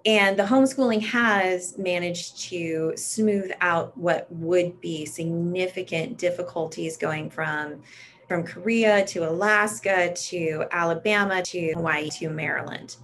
and 0.05 0.37
the 0.37 0.43
homeschooling 0.43 1.01
has 1.01 1.77
managed 1.77 2.39
to 2.39 2.93
smooth 2.95 3.51
out 3.61 3.97
what 3.97 4.31
would 4.31 4.79
be 4.79 5.05
significant 5.05 6.17
difficulties 6.17 6.97
going 6.97 7.29
from 7.29 7.81
from 8.27 8.43
Korea 8.43 9.05
to 9.05 9.27
Alaska 9.29 10.11
to 10.13 10.65
Alabama 10.71 11.43
to 11.43 11.73
Hawaii 11.73 12.09
to 12.11 12.29
Maryland. 12.29 12.97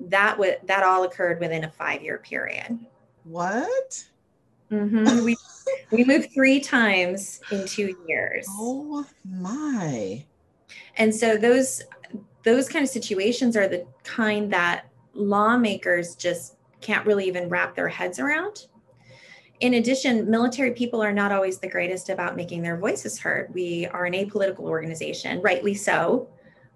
That 0.00 0.38
would 0.38 0.58
that 0.64 0.82
all 0.82 1.04
occurred 1.04 1.40
within 1.40 1.64
a 1.64 1.70
five 1.70 2.02
year 2.02 2.18
period. 2.18 2.78
What? 3.24 4.04
Mm-hmm. 4.70 5.24
we 5.24 5.36
we 5.90 6.04
moved 6.04 6.32
three 6.32 6.60
times 6.60 7.40
in 7.50 7.66
two 7.66 7.96
years. 8.06 8.46
Oh 8.50 9.06
my! 9.24 10.24
And 10.96 11.14
so 11.14 11.36
those 11.36 11.82
those 12.42 12.68
kind 12.68 12.84
of 12.84 12.88
situations 12.88 13.56
are 13.56 13.68
the 13.68 13.86
kind 14.04 14.52
that 14.52 14.86
lawmakers 15.14 16.14
just 16.14 16.56
can't 16.80 17.04
really 17.06 17.26
even 17.26 17.48
wrap 17.48 17.74
their 17.74 17.88
heads 17.88 18.18
around. 18.18 18.66
In 19.60 19.74
addition, 19.74 20.30
military 20.30 20.72
people 20.72 21.02
are 21.02 21.12
not 21.12 21.32
always 21.32 21.58
the 21.58 21.68
greatest 21.68 22.10
about 22.10 22.36
making 22.36 22.62
their 22.62 22.76
voices 22.76 23.18
heard. 23.18 23.52
We 23.54 23.86
are 23.86 24.04
an 24.04 24.12
apolitical 24.12 24.60
organization, 24.60 25.40
rightly 25.40 25.74
so, 25.74 26.28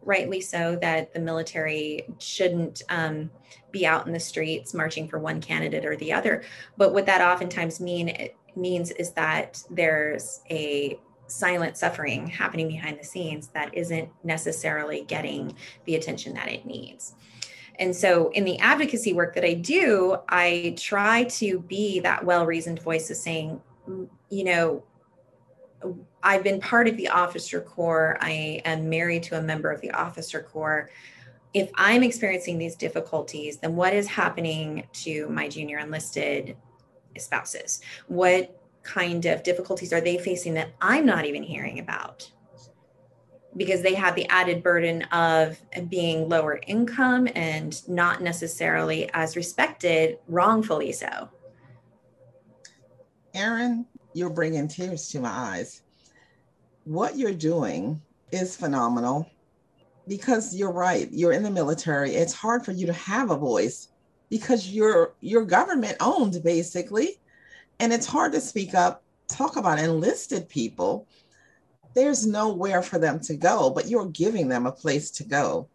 rightly 0.02 0.40
so, 0.40 0.76
that 0.80 1.12
the 1.12 1.20
military 1.20 2.08
shouldn't 2.18 2.82
um, 2.88 3.30
be 3.70 3.86
out 3.86 4.06
in 4.06 4.12
the 4.14 4.20
streets 4.20 4.72
marching 4.72 5.06
for 5.06 5.18
one 5.18 5.40
candidate 5.42 5.84
or 5.84 5.94
the 5.96 6.12
other. 6.12 6.42
But 6.78 6.94
what 6.94 7.04
that 7.06 7.20
oftentimes 7.20 7.80
mean 7.80 8.30
means 8.56 8.90
is 8.92 9.12
that 9.12 9.62
there's 9.70 10.40
a 10.50 10.98
silent 11.26 11.76
suffering 11.76 12.26
happening 12.26 12.68
behind 12.68 12.98
the 12.98 13.04
scenes 13.04 13.48
that 13.48 13.72
isn't 13.74 14.08
necessarily 14.24 15.02
getting 15.02 15.54
the 15.84 15.94
attention 15.94 16.34
that 16.34 16.48
it 16.48 16.66
needs. 16.66 17.14
And 17.78 17.96
so 17.96 18.30
in 18.32 18.44
the 18.44 18.58
advocacy 18.58 19.14
work 19.14 19.34
that 19.34 19.44
I 19.44 19.54
do, 19.54 20.18
I 20.28 20.74
try 20.76 21.24
to 21.24 21.60
be 21.60 22.00
that 22.00 22.24
well 22.24 22.44
reasoned 22.44 22.82
voice 22.82 23.10
of 23.10 23.16
saying, 23.16 23.60
mm, 23.88 24.08
you 24.28 24.44
know, 24.44 24.84
I've 26.22 26.44
been 26.44 26.60
part 26.60 26.88
of 26.88 26.98
the 26.98 27.08
officer 27.08 27.60
corps. 27.60 28.18
I 28.20 28.60
am 28.66 28.90
married 28.90 29.22
to 29.24 29.38
a 29.38 29.42
member 29.42 29.70
of 29.70 29.80
the 29.80 29.92
officer 29.92 30.42
corps. 30.42 30.90
If 31.54 31.70
I'm 31.74 32.02
experiencing 32.02 32.58
these 32.58 32.76
difficulties, 32.76 33.56
then 33.56 33.74
what 33.76 33.94
is 33.94 34.06
happening 34.06 34.86
to 34.92 35.28
my 35.30 35.48
junior 35.48 35.78
enlisted 35.78 36.56
spouses? 37.18 37.80
What 38.08 38.56
kind 38.82 39.26
of 39.26 39.42
difficulties 39.42 39.92
are 39.92 40.00
they 40.00 40.18
facing 40.18 40.54
that 40.54 40.72
I'm 40.80 41.04
not 41.06 41.26
even 41.26 41.42
hearing 41.42 41.78
about? 41.78 42.30
because 43.56 43.82
they 43.82 43.94
have 43.94 44.14
the 44.14 44.28
added 44.28 44.62
burden 44.62 45.02
of 45.04 45.60
being 45.88 46.28
lower 46.28 46.60
income 46.66 47.28
and 47.34 47.86
not 47.88 48.22
necessarily 48.22 49.10
as 49.12 49.36
respected, 49.36 50.18
wrongfully 50.28 50.92
so. 50.92 51.28
Erin, 53.34 53.86
you're 54.12 54.30
bringing 54.30 54.68
tears 54.68 55.08
to 55.08 55.20
my 55.20 55.30
eyes. 55.30 55.82
What 56.84 57.16
you're 57.16 57.34
doing 57.34 58.00
is 58.32 58.56
phenomenal 58.56 59.28
because 60.08 60.54
you're 60.54 60.72
right. 60.72 61.08
You're 61.10 61.32
in 61.32 61.42
the 61.42 61.50
military. 61.50 62.14
It's 62.14 62.32
hard 62.32 62.64
for 62.64 62.72
you 62.72 62.86
to 62.86 62.92
have 62.92 63.30
a 63.30 63.36
voice 63.36 63.88
because 64.30 64.68
you're 64.68 65.14
you're 65.20 65.44
government 65.44 65.96
owned 66.00 66.42
basically, 66.42 67.20
and 67.78 67.92
it's 67.92 68.06
hard 68.06 68.32
to 68.32 68.40
speak 68.40 68.74
up. 68.74 69.02
Talk 69.28 69.56
about 69.56 69.78
enlisted 69.78 70.48
people 70.48 71.06
there's 71.94 72.26
nowhere 72.26 72.82
for 72.82 72.98
them 72.98 73.20
to 73.20 73.36
go, 73.36 73.70
but 73.70 73.88
you're 73.88 74.06
giving 74.06 74.48
them 74.48 74.66
a 74.66 74.72
place 74.72 75.10
to 75.12 75.24
go. 75.24 75.68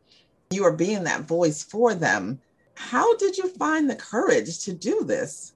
You 0.51 0.63
are 0.65 0.75
being 0.75 1.03
that 1.03 1.21
voice 1.21 1.63
for 1.63 1.93
them. 1.93 2.39
How 2.75 3.15
did 3.17 3.37
you 3.37 3.49
find 3.49 3.89
the 3.89 3.95
courage 3.95 4.63
to 4.65 4.73
do 4.73 5.03
this? 5.03 5.53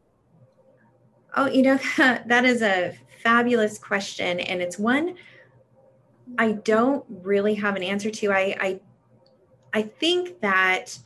Oh, 1.35 1.47
you 1.47 1.61
know, 1.61 1.79
that 1.97 2.45
is 2.45 2.61
a 2.61 2.97
fabulous 3.23 3.77
question. 3.77 4.39
And 4.39 4.61
it's 4.61 4.79
one 4.79 5.15
I 6.37 6.53
don't 6.53 7.03
really 7.09 7.55
have 7.55 7.75
an 7.75 7.83
answer 7.83 8.11
to. 8.11 8.31
I, 8.31 8.55
I, 8.59 8.79
I 9.73 9.81
think 9.83 10.41
that 10.41 10.97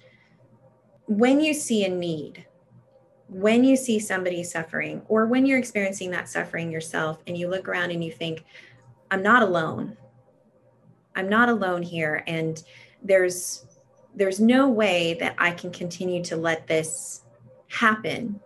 when 1.17 1.39
you 1.39 1.53
see 1.53 1.85
a 1.85 1.89
need, 1.89 2.45
when 3.27 3.63
you 3.63 3.75
see 3.75 3.99
somebody 3.99 4.43
suffering, 4.43 5.01
or 5.07 5.25
when 5.25 5.45
you're 5.45 5.59
experiencing 5.59 6.11
that 6.11 6.29
suffering 6.29 6.71
yourself, 6.71 7.21
and 7.27 7.37
you 7.37 7.47
look 7.47 7.67
around 7.67 7.91
and 7.91 8.03
you 8.03 8.11
think, 8.11 8.43
I'm 9.11 9.23
not 9.23 9.43
alone. 9.43 9.97
I'm 11.15 11.29
not 11.29 11.49
alone 11.49 11.83
here. 11.83 12.23
And 12.27 12.61
there's 13.03 13.65
there's 14.15 14.39
no 14.39 14.69
way 14.69 15.15
that 15.15 15.35
I 15.39 15.51
can 15.51 15.71
continue 15.71 16.23
to 16.25 16.35
let 16.35 16.67
this 16.67 17.21
happen 17.67 18.39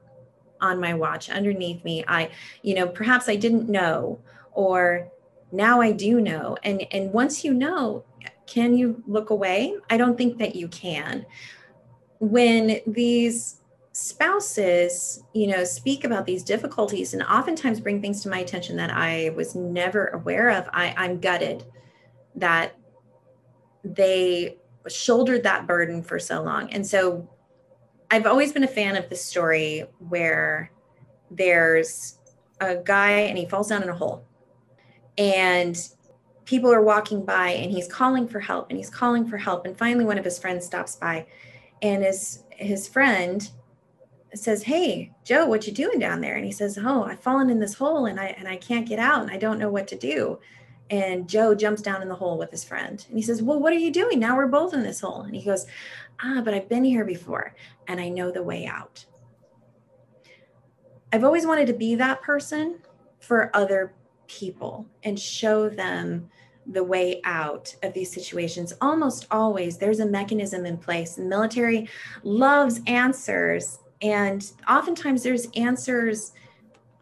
on 0.61 0.79
my 0.79 0.93
watch 0.93 1.29
underneath 1.29 1.83
me. 1.83 2.03
I, 2.07 2.31
you 2.61 2.73
know, 2.73 2.87
perhaps 2.87 3.27
I 3.27 3.35
didn't 3.35 3.67
know, 3.67 4.19
or 4.53 5.09
now 5.51 5.81
I 5.81 5.91
do 5.91 6.21
know. 6.21 6.57
And 6.63 6.85
and 6.91 7.11
once 7.11 7.43
you 7.43 7.53
know, 7.53 8.03
can 8.45 8.75
you 8.77 9.03
look 9.07 9.29
away? 9.29 9.75
I 9.89 9.97
don't 9.97 10.17
think 10.17 10.37
that 10.39 10.55
you 10.55 10.67
can. 10.67 11.25
When 12.19 12.81
these 12.87 13.61
spouses 13.93 15.23
you 15.33 15.47
know 15.47 15.63
speak 15.63 16.03
about 16.03 16.23
these 16.27 16.43
difficulties 16.43 17.15
and 17.15 17.23
oftentimes 17.23 17.79
bring 17.79 17.99
things 17.99 18.21
to 18.21 18.29
my 18.29 18.37
attention 18.37 18.75
that 18.77 18.91
i 18.91 19.31
was 19.35 19.55
never 19.55 20.09
aware 20.09 20.51
of 20.51 20.69
I, 20.71 20.93
i'm 20.97 21.19
gutted 21.19 21.65
that 22.35 22.75
they 23.83 24.57
shouldered 24.87 25.43
that 25.43 25.67
burden 25.67 26.03
for 26.03 26.19
so 26.19 26.41
long. 26.41 26.69
And 26.71 26.85
so 26.85 27.27
i've 28.11 28.25
always 28.25 28.53
been 28.53 28.63
a 28.63 28.67
fan 28.67 28.95
of 28.95 29.09
the 29.09 29.15
story 29.15 29.85
where 30.09 30.71
there's 31.31 32.19
a 32.61 32.75
guy 32.75 33.11
and 33.11 33.37
he 33.37 33.45
falls 33.45 33.69
down 33.69 33.83
in 33.83 33.89
a 33.89 33.95
hole 33.95 34.25
and 35.17 35.89
people 36.45 36.71
are 36.71 36.81
walking 36.81 37.25
by 37.25 37.49
and 37.49 37.71
he's 37.71 37.87
calling 37.87 38.27
for 38.27 38.39
help 38.39 38.69
and 38.69 38.77
he's 38.77 38.89
calling 38.89 39.27
for 39.27 39.37
help. 39.37 39.65
And 39.65 39.77
finally 39.77 40.05
one 40.05 40.17
of 40.17 40.23
his 40.23 40.39
friends 40.39 40.65
stops 40.65 40.95
by 40.95 41.25
and 41.81 42.03
his 42.03 42.43
his 42.49 42.87
friend 42.87 43.49
says, 44.33 44.63
"Hey, 44.63 45.11
Joe, 45.23 45.45
what 45.45 45.67
you 45.67 45.73
doing 45.73 45.99
down 45.99 46.21
there?" 46.21 46.35
And 46.35 46.45
he 46.45 46.51
says, 46.51 46.77
"Oh, 46.81 47.03
I've 47.03 47.19
fallen 47.19 47.49
in 47.49 47.59
this 47.59 47.75
hole 47.75 48.05
and 48.05 48.19
I 48.19 48.27
and 48.37 48.47
I 48.47 48.57
can't 48.57 48.87
get 48.87 48.99
out 48.99 49.21
and 49.21 49.31
I 49.31 49.37
don't 49.37 49.59
know 49.59 49.69
what 49.69 49.87
to 49.89 49.97
do." 49.97 50.39
And 50.89 51.27
Joe 51.27 51.53
jumps 51.53 51.81
down 51.81 52.01
in 52.01 52.07
the 52.07 52.15
hole 52.15 52.37
with 52.37 52.51
his 52.51 52.63
friend. 52.63 53.03
And 53.09 53.17
he 53.17 53.23
says, 53.23 53.43
"Well, 53.43 53.59
what 53.59 53.73
are 53.73 53.77
you 53.77 53.91
doing? 53.91 54.19
Now 54.19 54.37
we're 54.37 54.47
both 54.47 54.73
in 54.73 54.83
this 54.83 55.01
hole." 55.01 55.21
And 55.21 55.35
he 55.35 55.43
goes, 55.43 55.65
"Ah, 56.21 56.41
but 56.43 56.53
I've 56.53 56.69
been 56.69 56.85
here 56.85 57.05
before 57.05 57.55
and 57.87 57.99
I 57.99 58.09
know 58.09 58.31
the 58.31 58.43
way 58.43 58.65
out." 58.65 59.05
I've 61.13 61.23
always 61.23 61.45
wanted 61.45 61.67
to 61.67 61.73
be 61.73 61.95
that 61.95 62.21
person 62.21 62.79
for 63.19 63.49
other 63.55 63.93
people 64.27 64.85
and 65.03 65.19
show 65.19 65.69
them 65.69 66.29
the 66.69 66.83
way 66.83 67.21
out 67.23 67.73
of 67.83 67.93
these 67.93 68.11
situations. 68.11 68.73
Almost 68.81 69.27
always, 69.31 69.77
there's 69.77 69.99
a 69.99 70.05
mechanism 70.05 70.65
in 70.65 70.77
place. 70.77 71.15
The 71.15 71.23
military 71.23 71.89
loves 72.23 72.81
answers 72.87 73.79
and 74.01 74.51
oftentimes 74.69 75.23
there's 75.23 75.47
answers 75.55 76.33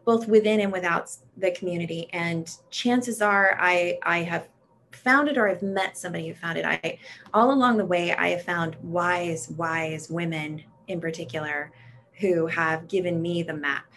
both 0.05 0.27
within 0.27 0.61
and 0.61 0.71
without 0.71 1.11
the 1.37 1.51
community 1.51 2.07
and 2.13 2.57
chances 2.69 3.21
are 3.21 3.57
i 3.59 3.97
i 4.03 4.19
have 4.19 4.47
found 4.91 5.27
it 5.27 5.37
or 5.37 5.49
i've 5.49 5.61
met 5.61 5.97
somebody 5.97 6.27
who 6.27 6.33
found 6.33 6.57
it 6.57 6.65
i 6.65 6.97
all 7.33 7.51
along 7.51 7.77
the 7.77 7.85
way 7.85 8.13
i 8.13 8.29
have 8.29 8.43
found 8.43 8.75
wise 8.81 9.49
wise 9.57 10.09
women 10.09 10.63
in 10.87 11.01
particular 11.01 11.71
who 12.19 12.47
have 12.47 12.87
given 12.87 13.21
me 13.21 13.43
the 13.43 13.53
map 13.53 13.91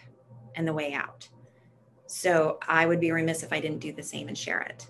and 0.55 0.67
the 0.67 0.73
way 0.73 0.93
out 0.93 1.27
so 2.05 2.59
i 2.67 2.85
would 2.85 2.99
be 2.99 3.11
remiss 3.11 3.43
if 3.43 3.53
i 3.53 3.59
didn't 3.59 3.79
do 3.79 3.93
the 3.93 4.03
same 4.03 4.27
and 4.27 4.37
share 4.37 4.61
it 4.61 4.87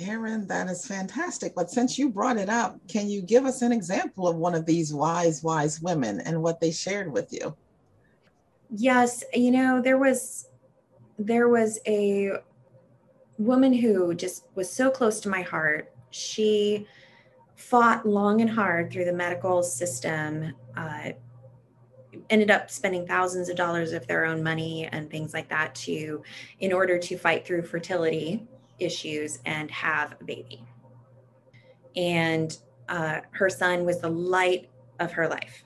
Erin, 0.00 0.46
that 0.46 0.68
is 0.68 0.86
fantastic. 0.86 1.54
But 1.54 1.70
since 1.70 1.98
you 1.98 2.08
brought 2.08 2.36
it 2.36 2.48
up, 2.48 2.78
can 2.88 3.08
you 3.08 3.22
give 3.22 3.44
us 3.44 3.62
an 3.62 3.72
example 3.72 4.28
of 4.28 4.36
one 4.36 4.54
of 4.54 4.66
these 4.66 4.92
wise, 4.94 5.42
wise 5.42 5.80
women 5.80 6.20
and 6.20 6.42
what 6.42 6.60
they 6.60 6.70
shared 6.70 7.12
with 7.12 7.32
you? 7.32 7.56
Yes, 8.70 9.24
you 9.32 9.50
know, 9.50 9.80
there 9.80 9.98
was 9.98 10.48
there 11.18 11.48
was 11.48 11.80
a 11.86 12.32
woman 13.38 13.72
who 13.72 14.14
just 14.14 14.44
was 14.54 14.70
so 14.70 14.90
close 14.90 15.20
to 15.20 15.28
my 15.28 15.42
heart. 15.42 15.92
She 16.10 16.86
fought 17.56 18.06
long 18.06 18.40
and 18.40 18.50
hard 18.50 18.92
through 18.92 19.04
the 19.04 19.12
medical 19.12 19.62
system, 19.62 20.54
uh, 20.76 21.10
ended 22.30 22.50
up 22.50 22.70
spending 22.70 23.06
thousands 23.06 23.48
of 23.48 23.56
dollars 23.56 23.92
of 23.92 24.06
their 24.06 24.24
own 24.24 24.42
money 24.42 24.86
and 24.86 25.10
things 25.10 25.34
like 25.34 25.48
that 25.48 25.74
to 25.74 26.22
in 26.60 26.72
order 26.72 26.98
to 26.98 27.16
fight 27.16 27.46
through 27.46 27.62
fertility 27.62 28.46
issues 28.78 29.38
and 29.44 29.70
have 29.70 30.16
a 30.20 30.24
baby. 30.24 30.64
And 31.96 32.56
uh, 32.88 33.20
her 33.32 33.50
son 33.50 33.84
was 33.84 34.00
the 34.00 34.08
light 34.08 34.68
of 34.98 35.12
her 35.12 35.28
life. 35.28 35.64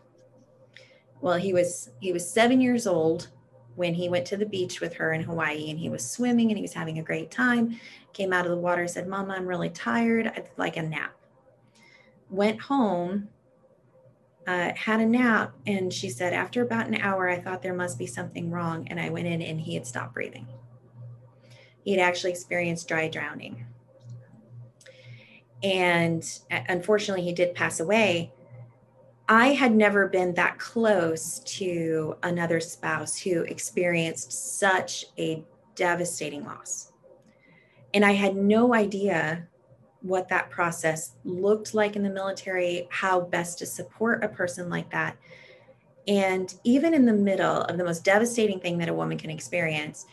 Well, 1.20 1.36
he 1.36 1.52
was 1.52 1.90
he 2.00 2.12
was 2.12 2.28
seven 2.28 2.60
years 2.60 2.86
old 2.86 3.28
when 3.76 3.94
he 3.94 4.08
went 4.08 4.26
to 4.26 4.36
the 4.36 4.46
beach 4.46 4.80
with 4.80 4.94
her 4.94 5.12
in 5.12 5.22
Hawaii, 5.22 5.70
and 5.70 5.78
he 5.78 5.88
was 5.88 6.08
swimming 6.08 6.50
and 6.50 6.58
he 6.58 6.62
was 6.62 6.74
having 6.74 6.98
a 6.98 7.02
great 7.02 7.30
time. 7.30 7.78
Came 8.12 8.32
out 8.32 8.44
of 8.44 8.50
the 8.50 8.58
water, 8.58 8.86
said, 8.88 9.06
"Mama, 9.06 9.34
I'm 9.34 9.46
really 9.46 9.70
tired. 9.70 10.26
I'd 10.26 10.50
like 10.56 10.76
a 10.76 10.82
nap." 10.82 11.14
Went 12.28 12.60
home, 12.60 13.28
uh, 14.46 14.72
had 14.74 15.00
a 15.00 15.06
nap, 15.06 15.54
and 15.66 15.92
she 15.92 16.08
said, 16.08 16.32
after 16.32 16.62
about 16.62 16.86
an 16.86 16.94
hour, 16.96 17.28
I 17.28 17.38
thought 17.38 17.62
there 17.62 17.74
must 17.74 17.98
be 17.98 18.06
something 18.06 18.50
wrong, 18.50 18.88
and 18.88 18.98
I 18.98 19.10
went 19.10 19.26
in 19.26 19.42
and 19.42 19.60
he 19.60 19.74
had 19.74 19.86
stopped 19.86 20.14
breathing 20.14 20.48
he 21.84 21.92
had 21.92 22.00
actually 22.00 22.30
experienced 22.30 22.88
dry 22.88 23.08
drowning. 23.08 23.66
And 25.62 26.28
uh, 26.50 26.60
unfortunately, 26.68 27.24
he 27.24 27.32
did 27.32 27.54
pass 27.54 27.80
away. 27.80 28.32
I 29.28 29.48
had 29.48 29.74
never 29.74 30.08
been 30.08 30.34
that 30.34 30.58
close 30.58 31.38
to 31.40 32.16
another 32.22 32.60
spouse 32.60 33.16
who 33.16 33.42
experienced 33.42 34.58
such 34.58 35.06
a 35.18 35.44
devastating 35.74 36.44
loss. 36.44 36.92
And 37.94 38.04
I 38.04 38.12
had 38.12 38.36
no 38.36 38.74
idea 38.74 39.46
what 40.00 40.28
that 40.28 40.50
process 40.50 41.12
looked 41.24 41.74
like 41.74 41.94
in 41.94 42.02
the 42.02 42.10
military, 42.10 42.88
how 42.90 43.20
best 43.20 43.58
to 43.58 43.66
support 43.66 44.24
a 44.24 44.28
person 44.28 44.68
like 44.68 44.90
that. 44.90 45.16
And 46.08 46.52
even 46.64 46.94
in 46.94 47.06
the 47.06 47.12
middle 47.12 47.62
of 47.62 47.78
the 47.78 47.84
most 47.84 48.04
devastating 48.04 48.58
thing 48.58 48.78
that 48.78 48.88
a 48.88 48.94
woman 48.94 49.16
can 49.16 49.30
experience, 49.30 50.06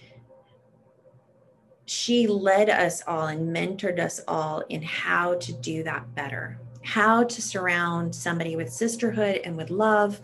she 1.89 2.27
led 2.27 2.69
us 2.69 3.01
all 3.07 3.27
and 3.27 3.55
mentored 3.55 3.99
us 3.99 4.21
all 4.27 4.63
in 4.69 4.79
how 4.81 5.33
to 5.35 5.51
do 5.53 5.81
that 5.81 6.13
better, 6.13 6.59
how 6.83 7.23
to 7.23 7.41
surround 7.41 8.13
somebody 8.13 8.55
with 8.55 8.71
sisterhood 8.71 9.41
and 9.43 9.57
with 9.57 9.71
love 9.71 10.21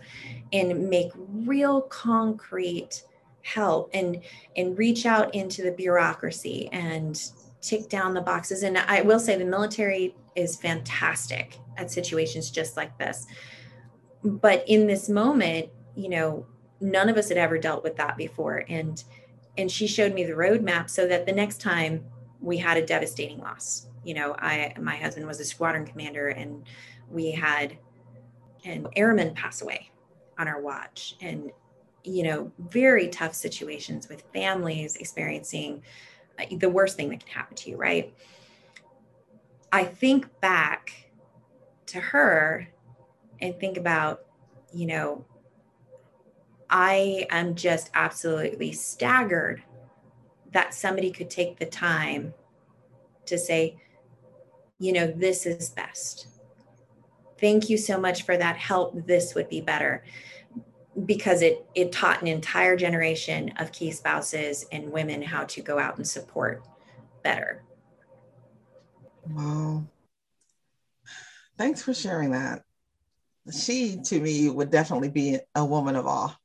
and 0.52 0.88
make 0.88 1.10
real 1.16 1.80
concrete 1.82 3.02
help 3.42 3.90
and 3.94 4.20
and 4.56 4.78
reach 4.78 5.06
out 5.06 5.34
into 5.34 5.62
the 5.62 5.72
bureaucracy 5.72 6.68
and 6.70 7.30
tick 7.60 7.88
down 7.88 8.14
the 8.14 8.20
boxes. 8.20 8.62
And 8.62 8.78
I 8.78 9.02
will 9.02 9.18
say 9.18 9.36
the 9.36 9.44
military 9.44 10.14
is 10.36 10.56
fantastic 10.56 11.58
at 11.76 11.90
situations 11.90 12.48
just 12.48 12.76
like 12.76 12.96
this. 12.96 13.26
But 14.22 14.62
in 14.68 14.86
this 14.86 15.08
moment, 15.08 15.70
you 15.96 16.10
know, 16.10 16.46
none 16.80 17.08
of 17.08 17.16
us 17.16 17.28
had 17.28 17.38
ever 17.38 17.58
dealt 17.58 17.82
with 17.82 17.96
that 17.96 18.16
before. 18.16 18.64
And 18.68 19.02
and 19.58 19.70
she 19.70 19.86
showed 19.86 20.14
me 20.14 20.24
the 20.24 20.32
roadmap 20.32 20.90
so 20.90 21.06
that 21.08 21.26
the 21.26 21.32
next 21.32 21.60
time 21.60 22.04
we 22.40 22.56
had 22.58 22.76
a 22.76 22.84
devastating 22.84 23.38
loss. 23.38 23.86
You 24.04 24.14
know 24.14 24.36
i 24.38 24.72
my 24.80 24.96
husband 24.96 25.26
was 25.26 25.40
a 25.40 25.44
squadron 25.44 25.84
commander 25.84 26.28
and 26.28 26.64
we 27.10 27.32
had 27.32 27.76
an 28.64 28.86
airman 28.94 29.34
pass 29.34 29.62
away 29.62 29.90
on 30.38 30.48
our 30.48 30.60
watch. 30.60 31.16
And 31.20 31.50
you 32.04 32.22
know 32.22 32.52
very 32.58 33.08
tough 33.08 33.34
situations 33.34 34.08
with 34.08 34.22
families 34.32 34.96
experiencing 34.96 35.82
the 36.58 36.68
worst 36.68 36.96
thing 36.96 37.08
that 37.08 37.20
can 37.20 37.34
happen 37.34 37.56
to 37.56 37.70
you 37.70 37.76
right? 37.76 38.14
I 39.72 39.84
think 39.84 40.40
back 40.40 41.10
to 41.86 42.00
her 42.00 42.68
and 43.40 43.58
think 43.58 43.76
about, 43.76 44.24
you 44.72 44.86
know, 44.86 45.24
I 46.68 47.26
am 47.30 47.54
just 47.54 47.90
absolutely 47.94 48.72
staggered 48.72 49.62
that 50.52 50.74
somebody 50.74 51.10
could 51.10 51.30
take 51.30 51.58
the 51.58 51.66
time 51.66 52.34
to 53.26 53.38
say, 53.38 53.76
you 54.78 54.92
know, 54.92 55.06
this 55.06 55.46
is 55.46 55.70
best. 55.70 56.28
Thank 57.38 57.68
you 57.68 57.76
so 57.76 58.00
much 58.00 58.22
for 58.22 58.36
that 58.36 58.56
help. 58.56 59.06
This 59.06 59.34
would 59.34 59.48
be 59.48 59.60
better 59.60 60.02
because 61.04 61.42
it 61.42 61.66
it 61.74 61.92
taught 61.92 62.22
an 62.22 62.28
entire 62.28 62.76
generation 62.76 63.52
of 63.58 63.70
key 63.70 63.90
spouses 63.90 64.64
and 64.72 64.90
women 64.90 65.20
how 65.20 65.44
to 65.44 65.60
go 65.60 65.78
out 65.78 65.98
and 65.98 66.08
support 66.08 66.62
better. 67.22 67.62
Wow. 69.28 69.86
Thanks 71.58 71.82
for 71.82 71.92
sharing 71.92 72.30
that. 72.30 72.62
She 73.52 73.98
to 74.04 74.20
me 74.20 74.48
would 74.48 74.70
definitely 74.70 75.10
be 75.10 75.38
a 75.54 75.64
woman 75.64 75.96
of 75.96 76.06
awe. 76.06 76.36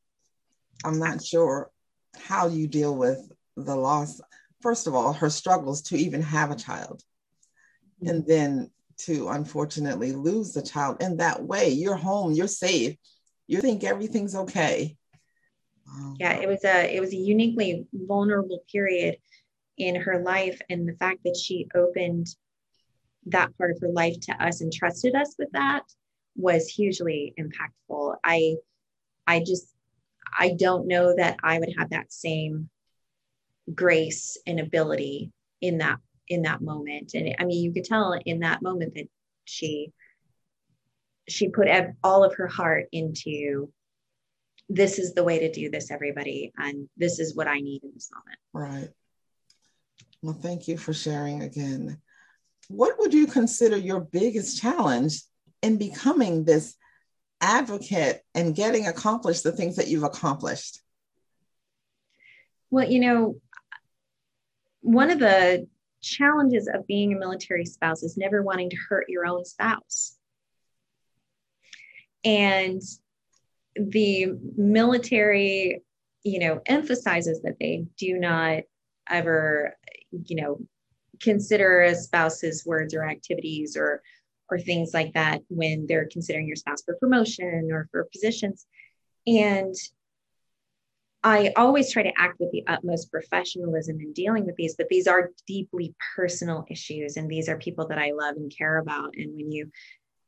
I'm 0.83 0.99
not 0.99 1.23
sure 1.23 1.69
how 2.17 2.47
you 2.47 2.67
deal 2.67 2.95
with 2.95 3.31
the 3.55 3.75
loss. 3.75 4.21
First 4.61 4.87
of 4.87 4.95
all, 4.95 5.13
her 5.13 5.29
struggles 5.29 5.81
to 5.83 5.97
even 5.97 6.21
have 6.21 6.51
a 6.51 6.55
child. 6.55 7.03
And 8.01 8.23
mm-hmm. 8.23 8.29
then 8.29 8.71
to 9.05 9.29
unfortunately 9.29 10.11
lose 10.11 10.53
the 10.53 10.61
child 10.61 11.01
in 11.01 11.17
that 11.17 11.43
way. 11.43 11.69
You're 11.69 11.95
home, 11.95 12.33
you're 12.33 12.47
safe, 12.47 12.97
you 13.47 13.61
think 13.61 13.83
everything's 13.83 14.35
okay. 14.35 14.95
Yeah, 16.19 16.33
it 16.33 16.45
um, 16.45 16.51
was 16.51 16.63
a 16.63 16.95
it 16.95 16.99
was 17.01 17.11
a 17.11 17.17
uniquely 17.17 17.85
vulnerable 17.93 18.63
period 18.71 19.17
in 19.77 19.95
her 19.95 20.21
life, 20.21 20.61
and 20.69 20.87
the 20.87 20.95
fact 20.95 21.19
that 21.25 21.35
she 21.35 21.67
opened 21.75 22.27
that 23.25 23.55
part 23.57 23.71
of 23.71 23.79
her 23.81 23.89
life 23.89 24.19
to 24.21 24.43
us 24.43 24.61
and 24.61 24.71
trusted 24.71 25.15
us 25.15 25.35
with 25.37 25.51
that 25.51 25.83
was 26.35 26.67
hugely 26.67 27.33
impactful. 27.37 28.15
I 28.23 28.55
I 29.27 29.39
just 29.39 29.70
I 30.37 30.55
don't 30.57 30.87
know 30.87 31.15
that 31.15 31.37
I 31.43 31.59
would 31.59 31.73
have 31.77 31.89
that 31.91 32.11
same 32.11 32.69
grace 33.73 34.37
and 34.47 34.59
ability 34.59 35.31
in 35.61 35.79
that 35.79 35.97
in 36.27 36.43
that 36.43 36.61
moment. 36.61 37.13
And 37.13 37.35
I 37.39 37.45
mean, 37.45 37.63
you 37.63 37.73
could 37.73 37.83
tell 37.83 38.13
in 38.25 38.39
that 38.39 38.61
moment 38.61 38.95
that 38.95 39.07
she 39.45 39.91
she 41.27 41.49
put 41.49 41.67
all 42.03 42.23
of 42.23 42.35
her 42.35 42.47
heart 42.47 42.87
into 42.91 43.71
this 44.69 44.99
is 44.99 45.13
the 45.13 45.23
way 45.23 45.39
to 45.39 45.51
do 45.51 45.69
this 45.69 45.91
everybody 45.91 46.51
and 46.57 46.87
this 46.95 47.19
is 47.19 47.35
what 47.35 47.47
i 47.47 47.59
need 47.59 47.83
in 47.83 47.91
this 47.93 48.09
moment. 48.13 48.39
Right. 48.53 48.89
Well 50.21 50.33
thank 50.33 50.67
you 50.67 50.77
for 50.77 50.93
sharing 50.93 51.43
again. 51.43 51.99
What 52.69 52.97
would 52.99 53.13
you 53.13 53.27
consider 53.27 53.77
your 53.77 53.99
biggest 53.99 54.61
challenge 54.61 55.21
in 55.61 55.77
becoming 55.77 56.43
this 56.43 56.75
advocate 57.41 58.21
and 58.35 58.55
getting 58.55 58.87
accomplished 58.87 59.43
the 59.43 59.51
things 59.51 59.75
that 59.75 59.87
you've 59.87 60.03
accomplished? 60.03 60.79
Well 62.69 62.89
you 62.89 62.99
know 62.99 63.35
one 64.81 65.11
of 65.11 65.19
the 65.19 65.67
challenges 66.01 66.67
of 66.73 66.87
being 66.87 67.13
a 67.13 67.19
military 67.19 67.65
spouse 67.65 68.03
is 68.03 68.17
never 68.17 68.41
wanting 68.41 68.69
to 68.71 68.77
hurt 68.89 69.05
your 69.07 69.25
own 69.25 69.45
spouse. 69.45 70.17
And 72.23 72.81
the 73.75 74.33
military 74.57 75.81
you 76.23 76.39
know 76.39 76.61
emphasizes 76.65 77.41
that 77.41 77.57
they 77.59 77.85
do 77.97 78.17
not 78.19 78.63
ever 79.09 79.75
you 80.25 80.35
know 80.35 80.59
consider 81.19 81.81
a 81.81 81.95
spouse's 81.95 82.65
words 82.65 82.93
or 82.93 83.07
activities 83.07 83.77
or 83.77 84.01
or 84.51 84.59
things 84.59 84.93
like 84.93 85.13
that 85.13 85.41
when 85.49 85.87
they're 85.87 86.09
considering 86.11 86.47
your 86.47 86.55
spouse 86.55 86.83
for 86.83 86.95
promotion 86.95 87.69
or 87.71 87.87
for 87.91 88.07
positions 88.11 88.65
and 89.25 89.73
I 91.23 91.53
always 91.55 91.91
try 91.91 92.03
to 92.03 92.13
act 92.17 92.39
with 92.39 92.51
the 92.51 92.63
utmost 92.67 93.11
professionalism 93.11 93.99
in 93.99 94.11
dealing 94.11 94.45
with 94.45 94.55
these, 94.55 94.75
but 94.75 94.89
these 94.89 95.05
are 95.05 95.29
deeply 95.45 95.93
personal 96.15 96.65
issues. 96.67 97.15
And 97.15 97.29
these 97.29 97.47
are 97.47 97.57
people 97.57 97.87
that 97.89 97.99
I 97.99 98.11
love 98.11 98.37
and 98.37 98.51
care 98.55 98.79
about. 98.79 99.13
And 99.15 99.35
when 99.35 99.51
you 99.51 99.71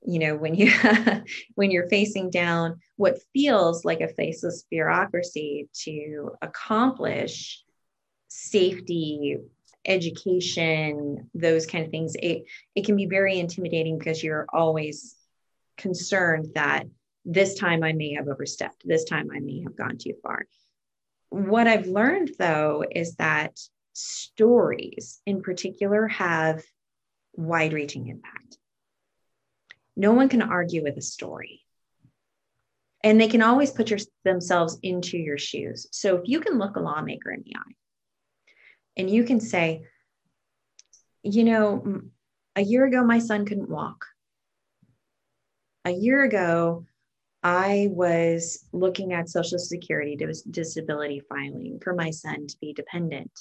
you 0.05 0.19
know 0.19 0.35
when 0.35 0.53
you 0.53 0.71
when 1.55 1.71
you're 1.71 1.87
facing 1.89 2.29
down 2.29 2.79
what 2.97 3.19
feels 3.33 3.85
like 3.85 4.01
a 4.01 4.07
faceless 4.09 4.65
bureaucracy 4.69 5.69
to 5.83 6.31
accomplish 6.41 7.63
safety 8.27 9.37
education 9.85 11.29
those 11.33 11.65
kind 11.65 11.85
of 11.85 11.91
things 11.91 12.15
it 12.21 12.43
it 12.75 12.85
can 12.85 12.95
be 12.95 13.05
very 13.05 13.39
intimidating 13.39 13.97
because 13.97 14.23
you're 14.23 14.47
always 14.53 15.15
concerned 15.77 16.47
that 16.55 16.85
this 17.25 17.55
time 17.55 17.83
i 17.83 17.91
may 17.91 18.13
have 18.13 18.27
overstepped 18.27 18.81
this 18.85 19.03
time 19.03 19.29
i 19.35 19.39
may 19.39 19.61
have 19.61 19.75
gone 19.75 19.97
too 19.97 20.13
far 20.21 20.45
what 21.29 21.67
i've 21.67 21.87
learned 21.87 22.31
though 22.39 22.83
is 22.89 23.15
that 23.15 23.57
stories 23.93 25.21
in 25.25 25.41
particular 25.41 26.07
have 26.07 26.63
wide 27.35 27.73
reaching 27.73 28.07
impact 28.07 28.57
no 29.95 30.13
one 30.13 30.29
can 30.29 30.41
argue 30.41 30.83
with 30.83 30.97
a 30.97 31.01
story. 31.01 31.61
And 33.03 33.19
they 33.19 33.27
can 33.27 33.41
always 33.41 33.71
put 33.71 33.89
your, 33.89 33.99
themselves 34.23 34.79
into 34.81 35.17
your 35.17 35.37
shoes. 35.37 35.87
So 35.91 36.17
if 36.17 36.21
you 36.25 36.39
can 36.39 36.57
look 36.57 36.77
a 36.77 36.79
lawmaker 36.79 37.31
in 37.31 37.43
the 37.45 37.55
eye 37.57 37.75
and 38.97 39.09
you 39.09 39.23
can 39.23 39.39
say, 39.39 39.83
you 41.23 41.43
know, 41.43 42.01
a 42.55 42.61
year 42.61 42.85
ago, 42.85 43.03
my 43.03 43.19
son 43.19 43.45
couldn't 43.45 43.69
walk. 43.69 44.05
A 45.85 45.91
year 45.91 46.23
ago, 46.23 46.85
I 47.41 47.89
was 47.91 48.65
looking 48.71 49.11
at 49.13 49.29
Social 49.29 49.59
Security 49.59 50.17
disability 50.49 51.21
filing 51.27 51.79
for 51.83 51.93
my 51.93 52.09
son 52.09 52.47
to 52.47 52.57
be 52.61 52.73
dependent. 52.73 53.31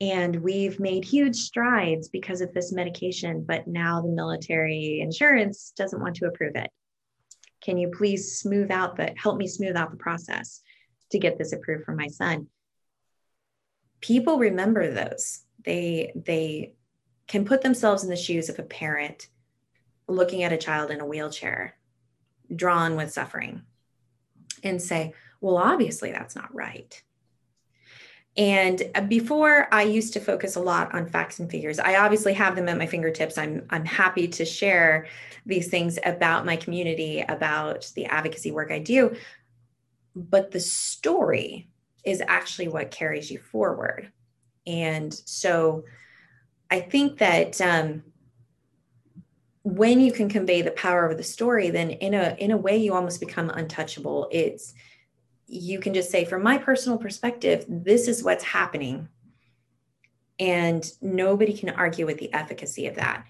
And 0.00 0.36
we've 0.42 0.78
made 0.78 1.04
huge 1.04 1.36
strides 1.36 2.08
because 2.08 2.40
of 2.40 2.54
this 2.54 2.72
medication, 2.72 3.44
but 3.46 3.66
now 3.66 4.00
the 4.00 4.08
military 4.08 5.00
insurance 5.00 5.72
doesn't 5.76 6.00
want 6.00 6.16
to 6.16 6.26
approve 6.26 6.54
it. 6.54 6.70
Can 7.60 7.76
you 7.76 7.90
please 7.90 8.38
smooth 8.38 8.70
out 8.70 8.96
the 8.96 9.12
help 9.16 9.36
me 9.36 9.48
smooth 9.48 9.76
out 9.76 9.90
the 9.90 9.96
process 9.96 10.62
to 11.10 11.18
get 11.18 11.36
this 11.36 11.52
approved 11.52 11.84
for 11.84 11.94
my 11.94 12.06
son? 12.06 12.46
People 14.00 14.38
remember 14.38 14.92
those. 14.92 15.40
They 15.64 16.12
they 16.14 16.74
can 17.26 17.44
put 17.44 17.62
themselves 17.62 18.04
in 18.04 18.10
the 18.10 18.16
shoes 18.16 18.48
of 18.48 18.58
a 18.58 18.62
parent 18.62 19.28
looking 20.06 20.42
at 20.42 20.52
a 20.52 20.56
child 20.56 20.90
in 20.90 21.00
a 21.00 21.06
wheelchair, 21.06 21.76
drawn 22.54 22.96
with 22.96 23.12
suffering, 23.12 23.62
and 24.62 24.80
say, 24.80 25.12
well, 25.40 25.58
obviously 25.58 26.10
that's 26.10 26.34
not 26.34 26.54
right 26.54 27.02
and 28.38 28.80
uh, 28.94 29.00
before 29.00 29.66
I 29.74 29.82
used 29.82 30.12
to 30.12 30.20
focus 30.20 30.54
a 30.54 30.60
lot 30.60 30.94
on 30.94 31.08
facts 31.08 31.40
and 31.40 31.50
figures. 31.50 31.80
I 31.80 31.96
obviously 31.96 32.32
have 32.34 32.54
them 32.54 32.68
at 32.68 32.78
my 32.78 32.86
fingertips. 32.86 33.36
I'm 33.36 33.66
I'm 33.68 33.84
happy 33.84 34.28
to 34.28 34.44
share 34.44 35.08
these 35.44 35.68
things 35.68 35.98
about 36.04 36.46
my 36.46 36.56
community, 36.56 37.20
about 37.20 37.90
the 37.96 38.06
advocacy 38.06 38.52
work 38.52 38.70
I 38.70 38.78
do. 38.78 39.16
But 40.14 40.52
the 40.52 40.60
story 40.60 41.68
is 42.08 42.22
actually 42.26 42.68
what 42.68 42.90
carries 42.90 43.30
you 43.30 43.38
forward. 43.38 44.10
And 44.66 45.12
so 45.12 45.84
I 46.70 46.80
think 46.80 47.18
that 47.18 47.60
um, 47.60 48.02
when 49.62 50.00
you 50.00 50.12
can 50.12 50.28
convey 50.28 50.62
the 50.62 50.70
power 50.70 51.06
of 51.06 51.16
the 51.16 51.22
story, 51.22 51.70
then 51.70 51.90
in 51.90 52.14
a 52.14 52.36
in 52.38 52.50
a 52.50 52.56
way 52.56 52.76
you 52.76 52.94
almost 52.94 53.20
become 53.20 53.50
untouchable. 53.50 54.28
It's 54.30 54.74
you 55.46 55.80
can 55.80 55.94
just 55.94 56.10
say, 56.10 56.24
from 56.24 56.42
my 56.42 56.58
personal 56.58 56.98
perspective, 56.98 57.64
this 57.68 58.06
is 58.06 58.22
what's 58.22 58.44
happening. 58.44 59.08
And 60.38 60.88
nobody 61.00 61.52
can 61.52 61.70
argue 61.70 62.06
with 62.06 62.18
the 62.18 62.32
efficacy 62.32 62.86
of 62.86 62.96
that. 62.96 63.24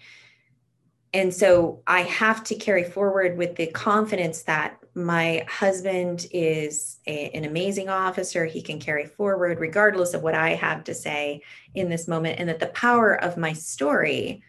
And 1.14 1.32
so 1.32 1.82
I 1.86 2.02
have 2.02 2.44
to 2.44 2.54
carry 2.54 2.84
forward 2.84 3.38
with 3.38 3.56
the 3.56 3.68
confidence 3.68 4.42
that 4.42 4.78
my 4.98 5.46
husband 5.48 6.26
is 6.32 6.98
a, 7.06 7.30
an 7.30 7.44
amazing 7.44 7.88
officer. 7.88 8.44
He 8.44 8.60
can 8.60 8.80
carry 8.80 9.06
forward 9.06 9.60
regardless 9.60 10.12
of 10.12 10.22
what 10.22 10.34
I 10.34 10.50
have 10.50 10.84
to 10.84 10.94
say 10.94 11.42
in 11.74 11.88
this 11.88 12.08
moment, 12.08 12.40
and 12.40 12.48
that 12.48 12.58
the 12.58 12.66
power 12.66 13.14
of 13.14 13.36
my 13.36 13.52
story 13.52 14.42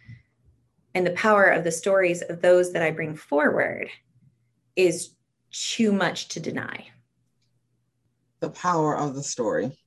and 0.96 1.06
the 1.06 1.12
power 1.12 1.46
of 1.46 1.64
the 1.64 1.72
stories 1.72 2.24
of 2.24 2.42
those 2.42 2.74
that 2.74 2.82
I 2.82 2.90
bring 2.90 3.16
forward 3.16 3.90
is 4.76 5.12
too 5.52 5.92
much 5.92 6.30
to 6.30 6.40
deny 6.40 6.88
the 8.40 8.50
power 8.50 8.98
of 8.98 9.16
the 9.16 9.24
story. 9.24 9.78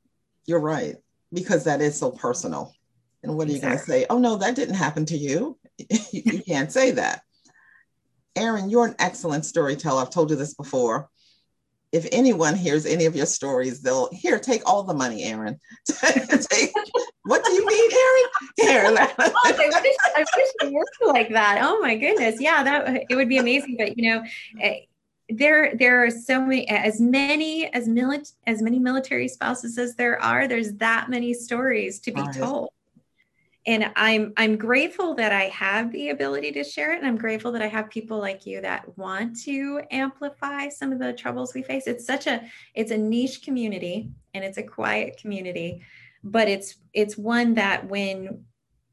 You're 0.47 0.61
right, 0.61 0.97
because 1.33 1.65
that 1.65 1.81
is 1.81 1.99
so 1.99 2.11
personal. 2.11 2.73
And 3.23 3.37
what 3.37 3.49
are 3.49 3.53
exactly. 3.53 3.67
you 3.67 3.77
going 3.77 3.79
to 3.79 3.93
say? 3.93 4.07
Oh, 4.11 4.19
no, 4.19 4.37
that 4.37 4.57
didn't 4.57 4.75
happen 4.75 5.07
to 5.07 5.17
you. 5.17 5.59
you 6.13 6.43
can't 6.43 6.71
say 6.71 6.91
that. 6.93 7.23
Erin, 8.37 8.71
you're 8.71 8.87
an 8.87 8.97
excellent 8.99 9.45
storyteller. 9.45 10.03
I've 10.03 10.11
told 10.11 10.31
you 10.31 10.37
this 10.37 10.55
before. 10.55 11.09
if 11.93 12.09
anyone 12.11 12.57
hears 12.57 12.87
any 12.87 13.05
of 13.05 13.15
your 13.15 13.27
stories, 13.27 13.83
they'll 13.83 14.09
here 14.13 14.39
take 14.39 14.63
all 14.65 14.83
the 14.83 14.95
money, 14.95 15.25
Erin. 15.25 15.61
take, 15.87 16.73
what 17.25 17.45
do 17.45 17.53
you 17.53 17.67
mean, 17.67 17.91
Erin? 17.93 18.31
Here. 18.57 18.85
I 19.19 19.53
wish, 19.59 19.97
I 20.17 20.25
wish 20.37 20.49
it 20.63 20.73
worked 20.73 20.97
like 21.05 21.29
that. 21.31 21.61
Oh 21.63 21.81
my 21.81 21.97
goodness, 21.97 22.41
yeah, 22.41 22.63
that 22.63 23.05
it 23.11 23.15
would 23.15 23.29
be 23.29 23.39
amazing. 23.39 23.77
But 23.79 23.99
you 23.99 24.11
know, 24.11 24.25
eh, 24.61 24.81
there 25.29 25.75
there 25.77 26.05
are 26.05 26.11
so 26.11 26.41
many 26.41 26.67
as 26.69 27.01
many 27.01 27.67
as 27.75 27.89
milit 27.89 28.33
as 28.47 28.63
many 28.63 28.79
military 28.79 29.29
spouses 29.29 29.77
as 29.77 29.95
there 29.95 30.21
are. 30.23 30.49
There's 30.49 30.73
that 30.75 31.11
many 31.11 31.35
stories 31.35 32.01
to 32.01 32.13
be 32.13 32.23
right. 32.23 32.35
told 32.35 32.71
and 33.67 33.91
i'm 33.97 34.33
i'm 34.37 34.57
grateful 34.57 35.15
that 35.15 35.33
i 35.33 35.45
have 35.45 35.93
the 35.93 36.11
ability 36.11 36.51
to 36.51 36.65
share 36.65 36.93
it 36.93 36.99
and 36.99 37.07
i'm 37.07 37.17
grateful 37.17 37.53
that 37.53 37.63
i 37.63 37.67
have 37.67 37.89
people 37.91 38.19
like 38.19 38.45
you 38.45 38.61
that 38.61 38.97
want 38.99 39.39
to 39.39 39.81
amplify 39.91 40.69
some 40.69 40.93
of 40.93 40.99
the 40.99 41.13
troubles 41.13 41.55
we 41.55 41.63
face. 41.63 41.87
It's 41.87 42.07
such 42.07 42.27
a 42.27 42.43
it's 42.75 42.91
a 42.91 42.99
niche 42.99 43.43
community 43.43 44.11
and 44.35 44.45
it's 44.45 44.59
a 44.59 44.63
quiet 44.63 45.17
community 45.19 45.83
but 46.25 46.49
it's 46.49 46.77
it's 46.93 47.17
one 47.17 47.55
that 47.55 47.89
when 47.89 48.45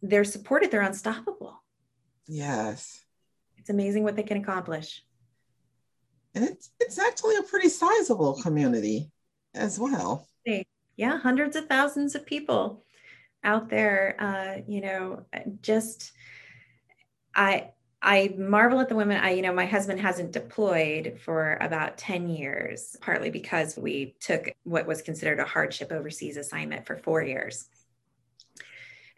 they're 0.01 0.23
supported 0.23 0.71
they're 0.71 0.81
unstoppable. 0.81 1.61
Yes. 2.27 3.03
It's 3.57 3.69
amazing 3.69 4.03
what 4.03 4.15
they 4.15 4.23
can 4.23 4.37
accomplish. 4.37 5.03
And 6.35 6.45
it's 6.45 6.71
it's 6.79 6.99
actually 6.99 7.37
a 7.37 7.43
pretty 7.43 7.69
sizable 7.69 8.41
community 8.41 9.11
as 9.55 9.79
well. 9.79 10.27
Yeah 10.45 11.17
hundreds 11.17 11.55
of 11.55 11.67
thousands 11.67 12.13
of 12.13 12.25
people 12.25 12.83
out 13.43 13.69
there, 13.69 14.15
uh, 14.19 14.61
you 14.67 14.81
know, 14.81 15.25
just 15.61 16.11
I 17.35 17.71
I 18.01 18.33
marvel 18.37 18.79
at 18.79 18.87
the 18.87 18.95
women. 18.95 19.21
I, 19.21 19.31
you 19.31 19.41
know, 19.41 19.53
my 19.53 19.65
husband 19.65 19.99
hasn't 19.99 20.31
deployed 20.31 21.19
for 21.21 21.57
about 21.59 21.97
10 21.97 22.29
years, 22.29 22.95
partly 23.01 23.29
because 23.29 23.75
we 23.75 24.15
took 24.21 24.49
what 24.63 24.87
was 24.87 25.01
considered 25.01 25.39
a 25.39 25.45
hardship 25.45 25.91
overseas 25.91 26.37
assignment 26.37 26.85
for 26.85 26.95
four 26.95 27.21
years. 27.21 27.67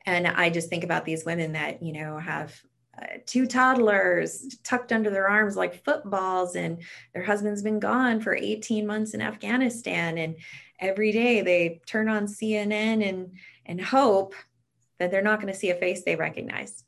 And 0.05 0.27
I 0.27 0.49
just 0.49 0.69
think 0.69 0.83
about 0.83 1.05
these 1.05 1.25
women 1.25 1.51
that, 1.51 1.83
you 1.83 1.93
know, 1.93 2.17
have 2.17 2.59
uh, 2.99 3.05
two 3.27 3.45
toddlers 3.45 4.57
tucked 4.63 4.91
under 4.91 5.11
their 5.11 5.27
arms 5.27 5.55
like 5.55 5.85
footballs, 5.85 6.55
and 6.55 6.81
their 7.13 7.23
husband's 7.23 7.61
been 7.61 7.79
gone 7.79 8.19
for 8.19 8.35
18 8.35 8.87
months 8.87 9.13
in 9.13 9.21
Afghanistan. 9.21 10.17
And 10.17 10.37
every 10.79 11.11
day 11.11 11.41
they 11.41 11.81
turn 11.85 12.09
on 12.09 12.25
CNN 12.25 13.07
and 13.07 13.31
and 13.65 13.81
hope 13.81 14.35
that 14.99 15.11
they're 15.11 15.21
not 15.21 15.41
going 15.41 15.51
to 15.51 15.59
see 15.59 15.69
a 15.69 15.75
face 15.75 16.03
they 16.03 16.15
recognize. 16.15 16.83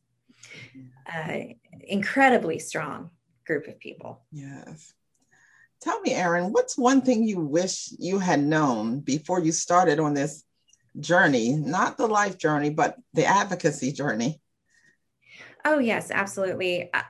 Uh, 1.11 1.37
incredibly 1.81 2.59
strong 2.59 3.09
group 3.45 3.67
of 3.67 3.79
people. 3.79 4.21
Yes. 4.31 4.93
Tell 5.81 5.99
me, 6.01 6.13
Erin, 6.13 6.53
what's 6.53 6.77
one 6.77 7.01
thing 7.01 7.23
you 7.23 7.39
wish 7.39 7.89
you 7.99 8.19
had 8.19 8.41
known 8.41 9.01
before 9.01 9.41
you 9.41 9.51
started 9.51 9.99
on 9.99 10.13
this 10.13 10.45
journey, 10.99 11.53
not 11.53 11.97
the 11.97 12.07
life 12.07 12.37
journey, 12.37 12.69
but 12.69 12.97
the 13.13 13.25
advocacy 13.25 13.91
journey? 13.91 14.39
Oh, 15.65 15.79
yes, 15.79 16.09
absolutely. 16.09 16.89
I, 16.93 17.03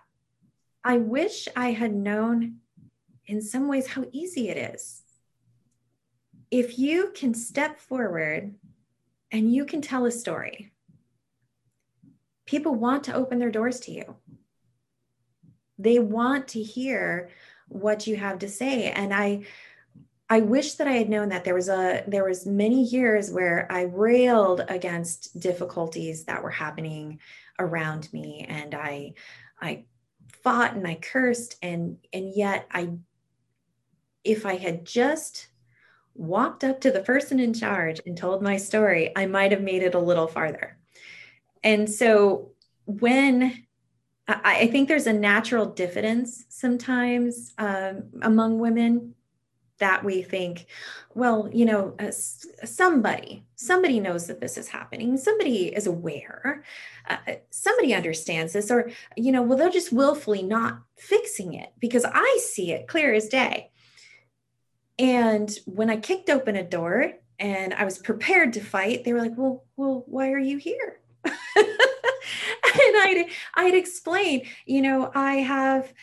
I 0.83 0.97
wish 0.97 1.47
I 1.55 1.71
had 1.71 1.93
known 1.93 2.57
in 3.27 3.41
some 3.41 3.67
ways 3.67 3.87
how 3.87 4.05
easy 4.11 4.49
it 4.49 4.57
is. 4.73 5.03
If 6.49 6.77
you 6.79 7.11
can 7.15 7.33
step 7.33 7.79
forward 7.79 8.55
and 9.33 9.53
you 9.53 9.65
can 9.65 9.81
tell 9.81 10.05
a 10.05 10.11
story. 10.11 10.71
People 12.45 12.75
want 12.75 13.03
to 13.05 13.15
open 13.15 13.39
their 13.39 13.51
doors 13.51 13.79
to 13.81 13.91
you. 13.91 14.15
They 15.79 15.97
want 15.99 16.49
to 16.49 16.61
hear 16.61 17.29
what 17.67 18.05
you 18.05 18.15
have 18.15 18.39
to 18.39 18.47
say. 18.47 18.91
And 18.91 19.13
I 19.13 19.45
I 20.29 20.39
wish 20.39 20.75
that 20.75 20.87
I 20.87 20.93
had 20.93 21.09
known 21.09 21.29
that 21.29 21.43
there 21.43 21.55
was 21.55 21.67
a 21.67 22.03
there 22.07 22.23
was 22.23 22.45
many 22.45 22.83
years 22.83 23.31
where 23.31 23.67
I 23.71 23.83
railed 23.83 24.61
against 24.69 25.39
difficulties 25.39 26.25
that 26.25 26.43
were 26.43 26.49
happening 26.49 27.19
around 27.59 28.11
me 28.13 28.45
and 28.47 28.75
I 28.75 29.13
I 29.59 29.85
fought 30.43 30.75
and 30.75 30.87
I 30.87 30.95
cursed 30.95 31.57
and 31.61 31.97
and 32.13 32.33
yet 32.35 32.67
I 32.71 32.91
if 34.23 34.45
I 34.45 34.55
had 34.55 34.85
just 34.85 35.47
walked 36.15 36.63
up 36.63 36.81
to 36.81 36.91
the 36.91 37.01
person 37.01 37.39
in 37.39 37.53
charge 37.53 37.99
and 38.05 38.17
told 38.17 38.41
my 38.41 38.57
story, 38.57 39.11
I 39.15 39.25
might 39.25 39.51
have 39.51 39.61
made 39.61 39.83
it 39.83 39.95
a 39.95 39.99
little 39.99 40.27
farther. 40.27 40.77
And 41.63 41.89
so 41.89 42.51
when 42.85 43.65
I, 44.27 44.39
I 44.43 44.67
think 44.67 44.87
there's 44.87 45.07
a 45.07 45.13
natural 45.13 45.65
diffidence 45.65 46.45
sometimes 46.49 47.53
um, 47.57 48.03
among 48.21 48.59
women 48.59 49.15
that 49.79 50.03
we 50.03 50.21
think, 50.21 50.67
well, 51.13 51.49
you 51.51 51.65
know, 51.65 51.95
uh, 51.99 52.11
somebody, 52.11 53.43
somebody 53.55 53.99
knows 53.99 54.27
that 54.27 54.39
this 54.39 54.57
is 54.57 54.67
happening. 54.67 55.17
Somebody 55.17 55.75
is 55.75 55.87
aware. 55.87 56.63
Uh, 57.09 57.17
somebody 57.49 57.93
understands 57.93 58.53
this, 58.53 58.71
or 58.71 58.91
you 59.17 59.31
know, 59.31 59.41
well, 59.41 59.57
they're 59.57 59.69
just 59.69 59.91
willfully 59.91 60.43
not 60.43 60.79
fixing 60.95 61.53
it 61.53 61.73
because 61.79 62.05
I 62.05 62.39
see 62.41 62.71
it 62.71 62.87
clear 62.87 63.13
as 63.13 63.27
day. 63.27 63.71
And 64.99 65.51
when 65.65 65.89
I 65.89 65.97
kicked 65.97 66.29
open 66.29 66.55
a 66.55 66.63
door 66.63 67.13
and 67.39 67.73
I 67.73 67.83
was 67.85 67.97
prepared 67.97 68.53
to 68.53 68.61
fight, 68.61 69.03
they 69.03 69.13
were 69.13 69.21
like, 69.21 69.37
"Well, 69.37 69.65
well, 69.75 70.03
why 70.07 70.31
are 70.31 70.39
you 70.39 70.57
here?" 70.57 70.99
and 71.25 71.35
I'd 72.75 73.25
I'd 73.55 73.75
explain, 73.75 74.45
you 74.65 74.81
know, 74.81 75.11
I 75.13 75.35
have 75.35 75.93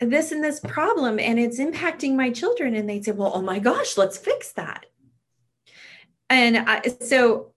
this 0.00 0.32
and 0.32 0.44
this 0.44 0.60
problem 0.60 1.18
and 1.18 1.38
it's 1.38 1.58
impacting 1.58 2.14
my 2.14 2.30
children 2.30 2.74
and 2.74 2.88
they'd 2.88 3.04
say, 3.04 3.12
"Well, 3.12 3.32
oh 3.34 3.42
my 3.42 3.58
gosh, 3.58 3.96
let's 3.96 4.18
fix 4.18 4.52
that." 4.52 4.86
And 6.28 6.58
I, 6.58 6.82
so 7.00 7.52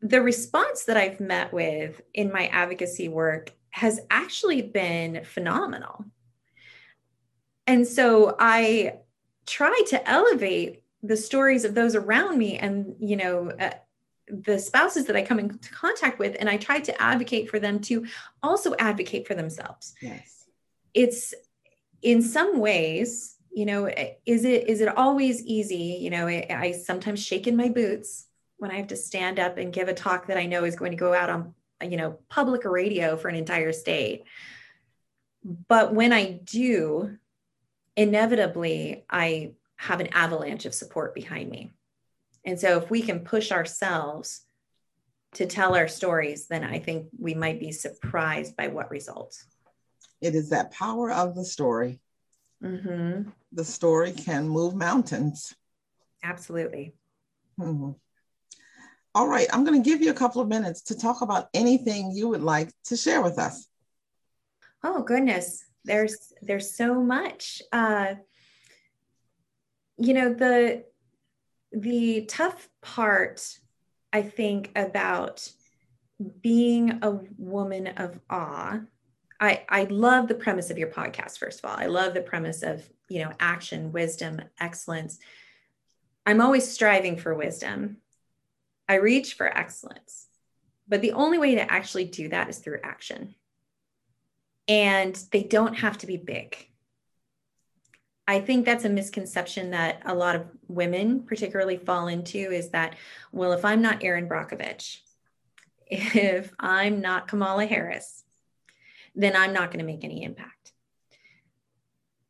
the 0.00 0.22
response 0.22 0.84
that 0.84 0.96
I've 0.96 1.20
met 1.20 1.52
with 1.52 2.00
in 2.14 2.32
my 2.32 2.46
advocacy 2.46 3.08
work 3.08 3.52
has 3.70 4.00
actually 4.10 4.62
been 4.62 5.24
phenomenal. 5.24 6.04
And 7.66 7.86
so 7.86 8.34
I 8.38 9.00
try 9.46 9.82
to 9.88 10.08
elevate 10.08 10.82
the 11.02 11.16
stories 11.16 11.64
of 11.64 11.74
those 11.74 11.94
around 11.94 12.38
me 12.38 12.58
and 12.58 12.94
you 13.00 13.16
know 13.16 13.50
uh, 13.50 13.70
the 14.28 14.58
spouses 14.58 15.06
that 15.06 15.16
i 15.16 15.22
come 15.22 15.38
into 15.38 15.70
contact 15.70 16.18
with 16.18 16.36
and 16.38 16.48
i 16.48 16.56
try 16.56 16.78
to 16.78 17.02
advocate 17.02 17.48
for 17.50 17.58
them 17.58 17.80
to 17.80 18.06
also 18.42 18.74
advocate 18.78 19.26
for 19.26 19.34
themselves. 19.34 19.94
Yes. 20.00 20.46
It's 20.94 21.34
in 22.02 22.22
some 22.22 22.58
ways 22.58 23.36
you 23.52 23.66
know 23.66 23.90
is 24.26 24.44
it 24.44 24.68
is 24.68 24.80
it 24.80 24.96
always 24.96 25.42
easy? 25.42 25.98
You 26.00 26.10
know 26.10 26.26
I, 26.26 26.46
I 26.50 26.72
sometimes 26.72 27.24
shake 27.24 27.46
in 27.46 27.56
my 27.56 27.68
boots 27.68 28.26
when 28.58 28.70
i 28.70 28.74
have 28.74 28.88
to 28.88 28.96
stand 28.96 29.40
up 29.40 29.56
and 29.56 29.72
give 29.72 29.88
a 29.88 29.94
talk 29.94 30.26
that 30.26 30.36
i 30.36 30.44
know 30.46 30.64
is 30.64 30.76
going 30.76 30.92
to 30.92 30.96
go 30.96 31.14
out 31.14 31.30
on 31.30 31.54
you 31.82 31.96
know 31.96 32.18
public 32.28 32.64
radio 32.64 33.16
for 33.16 33.28
an 33.28 33.34
entire 33.34 33.72
state. 33.72 34.24
But 35.42 35.94
when 35.94 36.12
i 36.12 36.40
do 36.44 37.16
inevitably 38.00 39.04
I 39.10 39.52
have 39.76 40.00
an 40.00 40.08
avalanche 40.12 40.64
of 40.64 40.72
support 40.72 41.14
behind 41.14 41.50
me. 41.50 41.70
And 42.46 42.58
so 42.58 42.78
if 42.78 42.88
we 42.90 43.02
can 43.02 43.20
push 43.20 43.52
ourselves 43.52 44.40
to 45.34 45.44
tell 45.44 45.76
our 45.76 45.86
stories, 45.86 46.48
then 46.48 46.64
I 46.64 46.78
think 46.78 47.08
we 47.18 47.34
might 47.34 47.60
be 47.60 47.72
surprised 47.72 48.56
by 48.56 48.68
what 48.68 48.90
results. 48.90 49.44
It 50.22 50.34
is 50.34 50.48
that 50.48 50.70
power 50.72 51.12
of 51.12 51.34
the 51.34 51.44
story. 51.44 52.00
Mm-hmm. 52.64 53.28
The 53.52 53.64
story 53.64 54.12
can 54.12 54.48
move 54.48 54.74
mountains. 54.74 55.54
Absolutely. 56.22 56.94
Mm-hmm. 57.58 57.90
All 59.14 59.28
right, 59.28 59.48
I'm 59.52 59.64
going 59.64 59.82
to 59.82 59.90
give 59.90 60.00
you 60.00 60.10
a 60.10 60.14
couple 60.14 60.40
of 60.40 60.48
minutes 60.48 60.82
to 60.84 60.96
talk 60.96 61.20
about 61.20 61.48
anything 61.52 62.12
you 62.12 62.28
would 62.28 62.42
like 62.42 62.72
to 62.84 62.96
share 62.96 63.20
with 63.20 63.38
us. 63.38 63.68
Oh, 64.82 65.02
goodness 65.02 65.64
there's 65.84 66.32
there's 66.42 66.74
so 66.74 67.02
much 67.02 67.62
uh 67.72 68.14
you 69.96 70.14
know 70.14 70.32
the 70.32 70.84
the 71.72 72.24
tough 72.26 72.68
part 72.82 73.58
i 74.12 74.22
think 74.22 74.70
about 74.76 75.50
being 76.40 76.98
a 77.02 77.18
woman 77.38 77.86
of 77.88 78.18
awe. 78.28 78.80
I 79.40 79.64
i 79.68 79.84
love 79.84 80.28
the 80.28 80.34
premise 80.34 80.70
of 80.70 80.78
your 80.78 80.88
podcast 80.88 81.38
first 81.38 81.60
of 81.60 81.70
all. 81.70 81.76
I 81.76 81.86
love 81.86 82.14
the 82.14 82.20
premise 82.20 82.62
of 82.62 82.88
you 83.08 83.24
know 83.24 83.32
action 83.40 83.92
wisdom 83.92 84.40
excellence. 84.58 85.18
I'm 86.26 86.40
always 86.40 86.70
striving 86.70 87.16
for 87.16 87.34
wisdom. 87.34 87.98
I 88.88 88.96
reach 88.96 89.34
for 89.34 89.46
excellence. 89.46 90.26
But 90.86 91.00
the 91.00 91.12
only 91.12 91.38
way 91.38 91.54
to 91.54 91.72
actually 91.72 92.04
do 92.04 92.28
that 92.28 92.50
is 92.50 92.58
through 92.58 92.80
action 92.82 93.34
and 94.70 95.20
they 95.32 95.42
don't 95.42 95.74
have 95.74 95.98
to 95.98 96.06
be 96.06 96.16
big. 96.16 96.56
I 98.28 98.40
think 98.40 98.64
that's 98.64 98.84
a 98.84 98.88
misconception 98.88 99.72
that 99.72 100.02
a 100.04 100.14
lot 100.14 100.36
of 100.36 100.46
women 100.68 101.24
particularly 101.24 101.76
fall 101.76 102.06
into 102.06 102.38
is 102.38 102.70
that, 102.70 102.94
well, 103.32 103.52
if 103.52 103.64
I'm 103.64 103.82
not 103.82 104.04
Erin 104.04 104.28
Brockovich, 104.28 104.98
if 105.88 106.52
I'm 106.60 107.00
not 107.00 107.26
Kamala 107.26 107.66
Harris, 107.66 108.22
then 109.16 109.34
I'm 109.34 109.52
not 109.52 109.72
going 109.72 109.80
to 109.80 109.92
make 109.92 110.04
any 110.04 110.22
impact. 110.22 110.72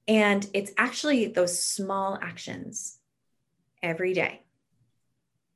And 0.08 0.48
it's 0.54 0.72
actually 0.78 1.26
those 1.26 1.62
small 1.62 2.18
actions 2.22 2.96
every 3.82 4.14
day. 4.14 4.40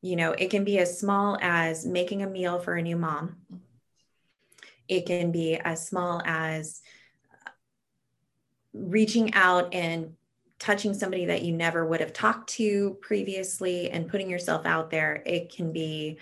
You 0.03 0.17
know, 0.17 0.33
it 0.33 0.51
can 0.51 0.65
be 0.65 0.79
as 0.79 1.01
small 1.01 1.39
as 1.41 1.87
making 1.87 2.23
a 2.23 2.29
meal 2.29 2.59
for 2.59 2.75
a 2.75 2.83
new 2.83 2.97
mom. 2.99 3.37
It 4.89 5.07
can 5.07 5.33
be 5.33 5.57
as 5.57 5.87
small 5.87 6.23
as 6.25 6.83
reaching 8.73 9.33
out 9.35 9.73
and 9.73 10.15
touching 10.59 10.95
somebody 10.95 11.27
that 11.27 11.43
you 11.43 11.53
never 11.53 11.87
would 11.87 12.01
have 12.01 12.13
talked 12.13 12.49
to 12.51 12.97
previously 13.01 13.91
and 13.91 14.09
putting 14.09 14.31
yourself 14.31 14.67
out 14.67 14.91
there. 14.91 15.23
It 15.27 15.55
can 15.55 15.73
be, 15.73 16.19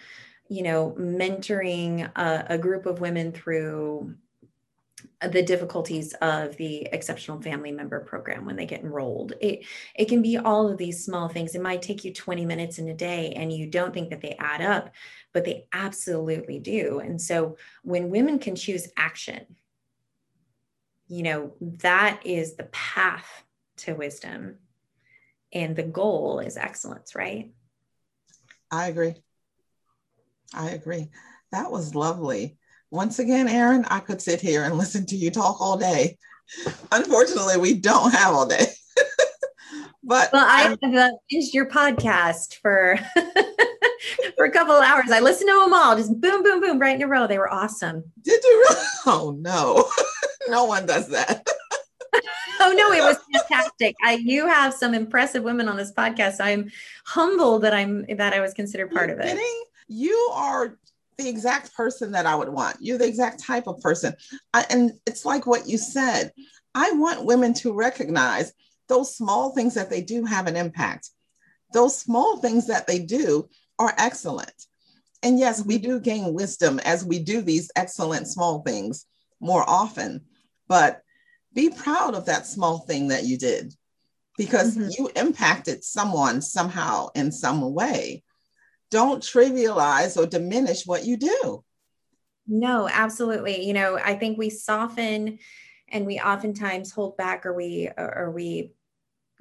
you 0.48 0.62
know, 0.62 0.94
mentoring 0.98 2.10
a, 2.16 2.46
a 2.50 2.58
group 2.58 2.86
of 2.86 3.00
women 3.00 3.32
through 3.32 4.14
the 5.30 5.42
difficulties 5.42 6.14
of 6.14 6.56
the 6.56 6.88
exceptional 6.92 7.40
family 7.40 7.70
member 7.70 8.00
program 8.00 8.44
when 8.44 8.56
they 8.56 8.66
get 8.66 8.82
enrolled 8.82 9.32
it 9.40 9.64
it 9.94 10.08
can 10.08 10.20
be 10.20 10.36
all 10.36 10.68
of 10.68 10.78
these 10.78 11.04
small 11.04 11.28
things 11.28 11.54
it 11.54 11.62
might 11.62 11.82
take 11.82 12.04
you 12.04 12.12
20 12.12 12.44
minutes 12.44 12.78
in 12.78 12.88
a 12.88 12.94
day 12.94 13.32
and 13.36 13.52
you 13.52 13.66
don't 13.66 13.94
think 13.94 14.10
that 14.10 14.20
they 14.20 14.34
add 14.38 14.60
up 14.60 14.90
but 15.32 15.44
they 15.44 15.66
absolutely 15.72 16.58
do. 16.58 17.00
And 17.00 17.20
so 17.20 17.56
when 17.82 18.10
women 18.10 18.38
can 18.38 18.56
choose 18.56 18.88
action 18.96 19.46
you 21.12 21.22
know 21.22 21.52
that 21.60 22.20
is 22.24 22.54
the 22.54 22.64
path 22.64 23.44
to 23.76 23.94
wisdom 23.94 24.56
and 25.52 25.76
the 25.76 25.82
goal 25.82 26.40
is 26.40 26.56
excellence 26.56 27.14
right? 27.14 27.52
I 28.70 28.88
agree. 28.88 29.14
I 30.54 30.70
agree. 30.70 31.10
That 31.50 31.70
was 31.70 31.94
lovely. 31.94 32.56
Once 32.90 33.18
again, 33.18 33.46
Erin, 33.46 33.84
I 33.84 34.00
could 34.00 34.22
sit 34.22 34.40
here 34.40 34.64
and 34.64 34.74
listen 34.78 35.04
to 35.06 35.16
you 35.16 35.30
talk 35.30 35.60
all 35.60 35.76
day. 35.76 36.16
Unfortunately, 36.90 37.58
we 37.58 37.74
don't 37.74 38.12
have 38.12 38.34
all 38.34 38.46
day. 38.46 38.64
but 40.02 40.30
well, 40.32 40.46
I 40.48 40.62
have 40.62 40.94
uh, 40.94 41.10
finished 41.30 41.52
your 41.52 41.68
podcast 41.68 42.54
for 42.62 42.98
for 44.42 44.46
a 44.46 44.50
couple 44.50 44.74
of 44.74 44.82
hours. 44.82 45.08
I 45.12 45.20
listened 45.20 45.48
to 45.50 45.54
them 45.54 45.72
all, 45.72 45.94
just 45.94 46.20
boom, 46.20 46.42
boom, 46.42 46.60
boom, 46.60 46.80
right 46.80 46.96
in 46.96 47.02
a 47.02 47.06
row. 47.06 47.28
They 47.28 47.38
were 47.38 47.52
awesome. 47.52 48.02
Did 48.22 48.42
you 48.42 48.66
really? 48.68 48.86
Oh 49.06 49.36
no, 49.38 49.88
no 50.48 50.64
one 50.64 50.84
does 50.84 51.08
that. 51.10 51.46
oh 52.60 52.74
no, 52.76 52.90
it 52.92 53.02
was 53.02 53.18
fantastic. 53.32 53.94
I 54.02 54.14
you 54.14 54.48
have 54.48 54.74
some 54.74 54.94
impressive 54.94 55.44
women 55.44 55.68
on 55.68 55.76
this 55.76 55.92
podcast. 55.92 56.40
I'm 56.40 56.72
humbled 57.06 57.62
that 57.62 57.72
I'm 57.72 58.04
that 58.16 58.32
I 58.32 58.40
was 58.40 58.52
considered 58.52 58.90
part 58.90 59.10
You're 59.10 59.20
of 59.20 59.24
it. 59.24 59.28
Kidding? 59.28 59.64
You 59.86 60.30
are 60.32 60.76
the 61.18 61.28
exact 61.28 61.72
person 61.74 62.10
that 62.12 62.26
I 62.26 62.34
would 62.34 62.48
want. 62.48 62.78
You're 62.80 62.98
the 62.98 63.06
exact 63.06 63.44
type 63.44 63.68
of 63.68 63.80
person. 63.80 64.12
I, 64.52 64.66
and 64.70 64.90
it's 65.06 65.24
like 65.24 65.46
what 65.46 65.68
you 65.68 65.78
said. 65.78 66.32
I 66.74 66.90
want 66.92 67.26
women 67.26 67.54
to 67.54 67.72
recognize 67.72 68.52
those 68.88 69.14
small 69.14 69.52
things 69.54 69.74
that 69.74 69.88
they 69.88 70.02
do 70.02 70.24
have 70.24 70.48
an 70.48 70.56
impact. 70.56 71.10
Those 71.72 71.96
small 71.96 72.38
things 72.38 72.66
that 72.66 72.88
they 72.88 72.98
do 72.98 73.48
are 73.78 73.94
excellent. 73.98 74.66
And 75.22 75.38
yes, 75.38 75.64
we 75.64 75.78
do 75.78 76.00
gain 76.00 76.34
wisdom 76.34 76.80
as 76.80 77.04
we 77.04 77.18
do 77.18 77.42
these 77.42 77.70
excellent 77.76 78.26
small 78.26 78.62
things 78.62 79.06
more 79.40 79.64
often. 79.68 80.22
But 80.68 81.02
be 81.54 81.70
proud 81.70 82.14
of 82.14 82.26
that 82.26 82.46
small 82.46 82.78
thing 82.78 83.08
that 83.08 83.24
you 83.24 83.38
did 83.38 83.74
because 84.36 84.76
mm-hmm. 84.76 84.88
you 84.96 85.10
impacted 85.14 85.84
someone 85.84 86.40
somehow 86.40 87.08
in 87.14 87.30
some 87.30 87.72
way 87.72 88.24
don't 88.90 89.22
trivialize 89.22 90.16
or 90.16 90.26
diminish 90.26 90.86
what 90.86 91.04
you 91.04 91.16
do. 91.16 91.64
No, 92.46 92.88
absolutely. 92.90 93.64
You 93.64 93.72
know, 93.72 93.98
I 93.98 94.14
think 94.14 94.36
we 94.36 94.50
soften 94.50 95.38
and 95.88 96.06
we 96.06 96.18
oftentimes 96.18 96.92
hold 96.92 97.16
back 97.16 97.46
or 97.46 97.54
we 97.54 97.88
or 97.96 98.30
we 98.34 98.72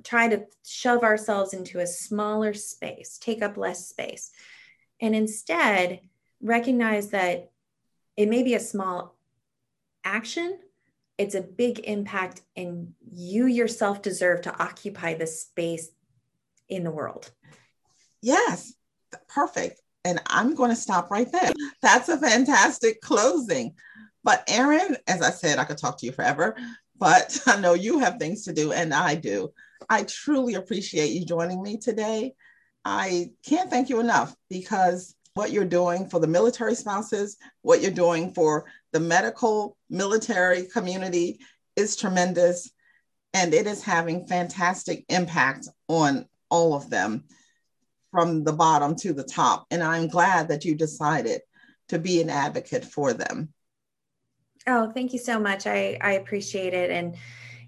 try 0.04 0.28
to 0.28 0.46
shove 0.66 1.04
ourselves 1.04 1.54
into 1.54 1.80
a 1.80 1.88
smaller 1.88 2.54
space, 2.54 3.18
take 3.18 3.42
up 3.42 3.58
less 3.58 3.88
space. 3.88 4.32
And 5.00 5.16
instead, 5.16 6.02
recognize 6.42 7.10
that 7.10 7.52
it 8.18 8.30
may 8.30 8.44
be 8.44 8.56
a 8.56 8.60
small 8.60 9.16
action, 10.04 10.60
it's 11.18 11.36
a 11.36 11.42
big 11.42 11.80
impact, 11.80 12.42
and 12.56 12.94
you 13.12 13.46
yourself 13.46 14.02
deserve 14.02 14.42
to 14.42 14.64
occupy 14.64 15.14
the 15.14 15.28
space 15.28 15.90
in 16.68 16.84
the 16.84 16.92
world. 16.92 17.32
Yes 18.22 18.74
perfect. 19.28 19.82
And 20.04 20.20
I'm 20.28 20.56
going 20.56 20.70
to 20.70 20.76
stop 20.76 21.12
right 21.12 21.32
there. 21.32 21.52
That's 21.82 22.10
a 22.10 22.18
fantastic 22.18 23.02
closing. 23.02 23.76
But 24.24 24.44
Erin, 24.48 24.98
as 25.08 25.22
I 25.22 25.32
said, 25.32 25.58
I 25.58 25.64
could 25.64 25.78
talk 25.78 25.98
to 26.00 26.06
you 26.06 26.12
forever, 26.12 26.56
but 27.02 27.42
I 27.48 27.60
know 27.60 27.74
you 27.74 28.00
have 28.00 28.18
things 28.18 28.46
to 28.46 28.54
do, 28.54 28.72
and 28.72 28.94
I 28.94 29.16
do. 29.16 29.52
I 29.90 30.04
truly 30.04 30.54
appreciate 30.54 31.12
you 31.12 31.26
joining 31.26 31.62
me 31.62 31.78
today. 31.78 32.36
I 32.86 33.32
can't 33.46 33.70
thank 33.70 33.90
you 33.90 34.00
enough 34.00 34.34
because 34.50 35.16
what 35.34 35.52
you're 35.52 35.66
doing 35.66 36.08
for 36.08 36.20
the 36.20 36.28
military 36.28 36.76
spouses, 36.76 37.38
what 37.64 37.82
you're 37.82 37.92
doing 37.92 38.34
for 38.34 38.66
the 38.92 39.00
medical 39.00 39.78
military 39.90 40.64
community 40.68 41.40
is 41.76 41.96
tremendous. 41.96 42.72
And 43.34 43.54
it 43.54 43.66
is 43.66 43.82
having 43.82 44.28
fantastic 44.28 45.06
impact 45.10 45.68
on 45.88 46.26
all 46.50 46.74
of 46.74 46.90
them 46.90 47.24
from 48.12 48.44
the 48.44 48.54
bottom 48.54 48.96
to 48.98 49.14
the 49.14 49.24
top. 49.24 49.66
And 49.72 49.82
I'm 49.82 50.08
glad 50.08 50.50
that 50.50 50.66
you 50.66 50.76
decided 50.76 51.42
to 51.88 51.98
be 51.98 52.22
an 52.22 52.30
advocate 52.30 52.84
for 52.84 53.14
them. 53.14 53.54
Oh, 54.68 54.92
thank 54.92 55.14
you 55.14 55.20
so 55.20 55.40
much. 55.40 55.66
I, 55.66 55.98
I 56.02 56.14
appreciate 56.14 56.74
it. 56.74 56.92
And, 56.92 57.16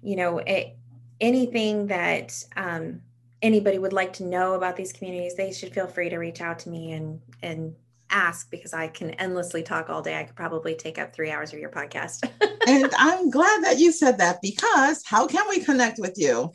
you 0.02 0.16
know, 0.16 0.38
it, 0.38 0.76
anything 1.20 1.86
that 1.88 2.44
um, 2.56 3.00
anybody 3.42 3.78
would 3.78 3.92
like 3.92 4.12
to 4.14 4.24
know 4.24 4.54
about 4.54 4.76
these 4.76 4.92
communities, 4.92 5.34
they 5.34 5.52
should 5.52 5.74
feel 5.74 5.86
free 5.86 6.08
to 6.08 6.18
reach 6.18 6.40
out 6.40 6.58
to 6.60 6.70
me 6.70 6.92
and, 6.92 7.20
and 7.42 7.74
ask 8.10 8.50
because 8.50 8.72
I 8.72 8.88
can 8.88 9.10
endlessly 9.12 9.62
talk 9.62 9.90
all 9.90 10.02
day. 10.02 10.18
I 10.18 10.24
could 10.24 10.36
probably 10.36 10.74
take 10.76 10.98
up 10.98 11.12
three 11.14 11.30
hours 11.30 11.52
of 11.52 11.58
your 11.58 11.70
podcast. 11.70 12.28
and 12.68 12.92
I'm 12.96 13.28
glad 13.30 13.64
that 13.64 13.78
you 13.78 13.90
said 13.90 14.18
that 14.18 14.40
because 14.40 15.02
how 15.04 15.26
can 15.26 15.48
we 15.48 15.60
connect 15.60 15.98
with 15.98 16.16
you? 16.16 16.52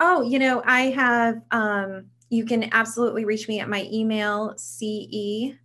Oh, 0.00 0.20
you 0.20 0.38
know, 0.38 0.62
I 0.66 0.90
have 0.90 1.40
um, 1.50 2.06
you 2.28 2.44
can 2.44 2.68
absolutely 2.72 3.24
reach 3.24 3.48
me 3.48 3.60
at 3.60 3.68
my 3.70 3.88
email, 3.90 4.52
C-E-F-R-E-E-L 4.58 5.56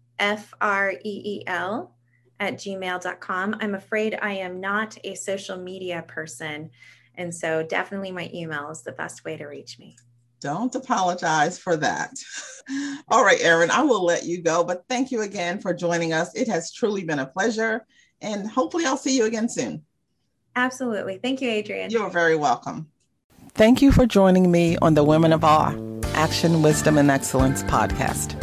at 2.42 2.56
gmail.com. 2.56 3.56
I'm 3.62 3.76
afraid 3.76 4.18
I 4.20 4.34
am 4.34 4.60
not 4.60 4.98
a 5.04 5.16
social 5.16 5.58
media 5.58 6.04
person. 6.08 6.72
And 7.16 7.34
so 7.34 7.64
definitely 7.64 8.12
my 8.12 8.30
email 8.34 8.72
is 8.72 8.82
the 8.82 8.94
best 8.94 9.24
way 9.24 9.38
to 9.38 9.46
reach 9.46 9.78
me. 9.78 9.96
Don't 10.42 10.74
apologize 10.74 11.60
for 11.60 11.78
that. 11.78 12.12
All 13.10 13.24
right, 13.24 13.40
Erin, 13.42 13.70
I 13.70 13.84
will 13.84 14.04
let 14.04 14.26
you 14.26 14.42
go, 14.42 14.64
but 14.64 14.84
thank 14.90 15.12
you 15.12 15.22
again 15.22 15.60
for 15.60 15.72
joining 15.72 16.14
us. 16.14 16.34
It 16.36 16.48
has 16.48 16.74
truly 16.74 17.04
been 17.04 17.20
a 17.20 17.28
pleasure, 17.28 17.86
and 18.22 18.50
hopefully, 18.50 18.86
I'll 18.86 18.98
see 18.98 19.16
you 19.16 19.26
again 19.26 19.48
soon. 19.48 19.84
Absolutely. 20.56 21.20
Thank 21.20 21.42
you, 21.42 21.50
Adrienne. 21.52 21.92
You're 21.92 22.10
very 22.10 22.36
welcome. 22.36 22.90
Thank 23.50 23.84
you 23.84 23.92
for 23.92 24.08
joining 24.08 24.50
me 24.50 24.78
on 24.78 24.96
the 24.96 25.04
Women 25.04 25.32
of 25.32 25.44
Awe 25.44 25.76
Action, 26.16 26.64
Wisdom, 26.64 26.98
and 26.98 27.12
Excellence 27.12 27.62
podcast. 27.64 28.36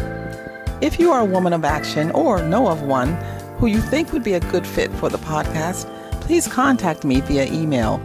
If 0.81 1.01
you 1.01 1.11
are 1.11 1.23
a 1.23 1.25
woman 1.25 1.53
of 1.53 1.65
action 1.65 2.13
or 2.13 2.41
know 2.43 2.69
of 2.69 2.83
one 2.83 3.19
who 3.59 3.67
you 3.67 3.81
think 3.81 4.13
would 4.13 4.25
be 4.25 4.35
a 4.35 4.41
good 4.41 4.67
fit 4.67 4.93
for 4.93 5.09
the 5.09 5.19
podcast, 5.19 5.87
please 6.21 6.47
contact 6.47 7.05
me 7.05 7.21
via 7.21 7.47
email 7.53 8.01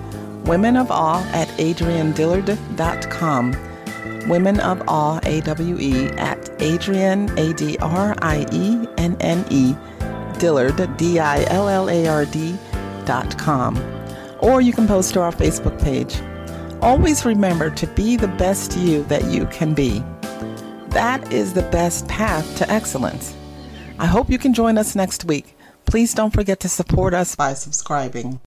women 0.45 0.75
of 0.75 0.91
awe 0.91 1.23
at 1.33 1.47
adriennedillard.com. 1.59 3.55
Women 4.27 4.59
of 4.61 4.81
Awe, 4.87 5.19
A-W-E, 5.23 6.07
at 6.11 6.49
Adrienne, 6.61 7.29
A-D-R-I-E-N-N-E, 7.37 7.75
Dillard, 10.39 10.97
D-I-L-L-A-R-D, 10.97 12.57
dot 13.05 13.37
com. 13.37 13.77
Or 14.39 14.61
you 14.61 14.71
can 14.73 14.87
post 14.87 15.13
to 15.13 15.21
our 15.21 15.31
Facebook 15.31 15.81
page. 15.81 16.21
Always 16.81 17.25
remember 17.25 17.69
to 17.71 17.87
be 17.87 18.15
the 18.15 18.29
best 18.29 18.77
you 18.77 19.03
that 19.03 19.25
you 19.25 19.45
can 19.47 19.73
be. 19.73 20.01
That 20.89 21.33
is 21.33 21.53
the 21.53 21.63
best 21.63 22.07
path 22.07 22.57
to 22.57 22.69
excellence. 22.71 23.35
I 24.03 24.07
hope 24.07 24.29
you 24.29 24.37
can 24.37 24.53
join 24.53 24.77
us 24.77 24.97
next 24.97 25.23
week. 25.23 25.55
Please 25.85 26.13
don't 26.13 26.33
forget 26.33 26.59
to 26.59 26.67
support 26.67 27.13
us 27.13 27.37
by 27.37 27.53
subscribing. 27.53 28.41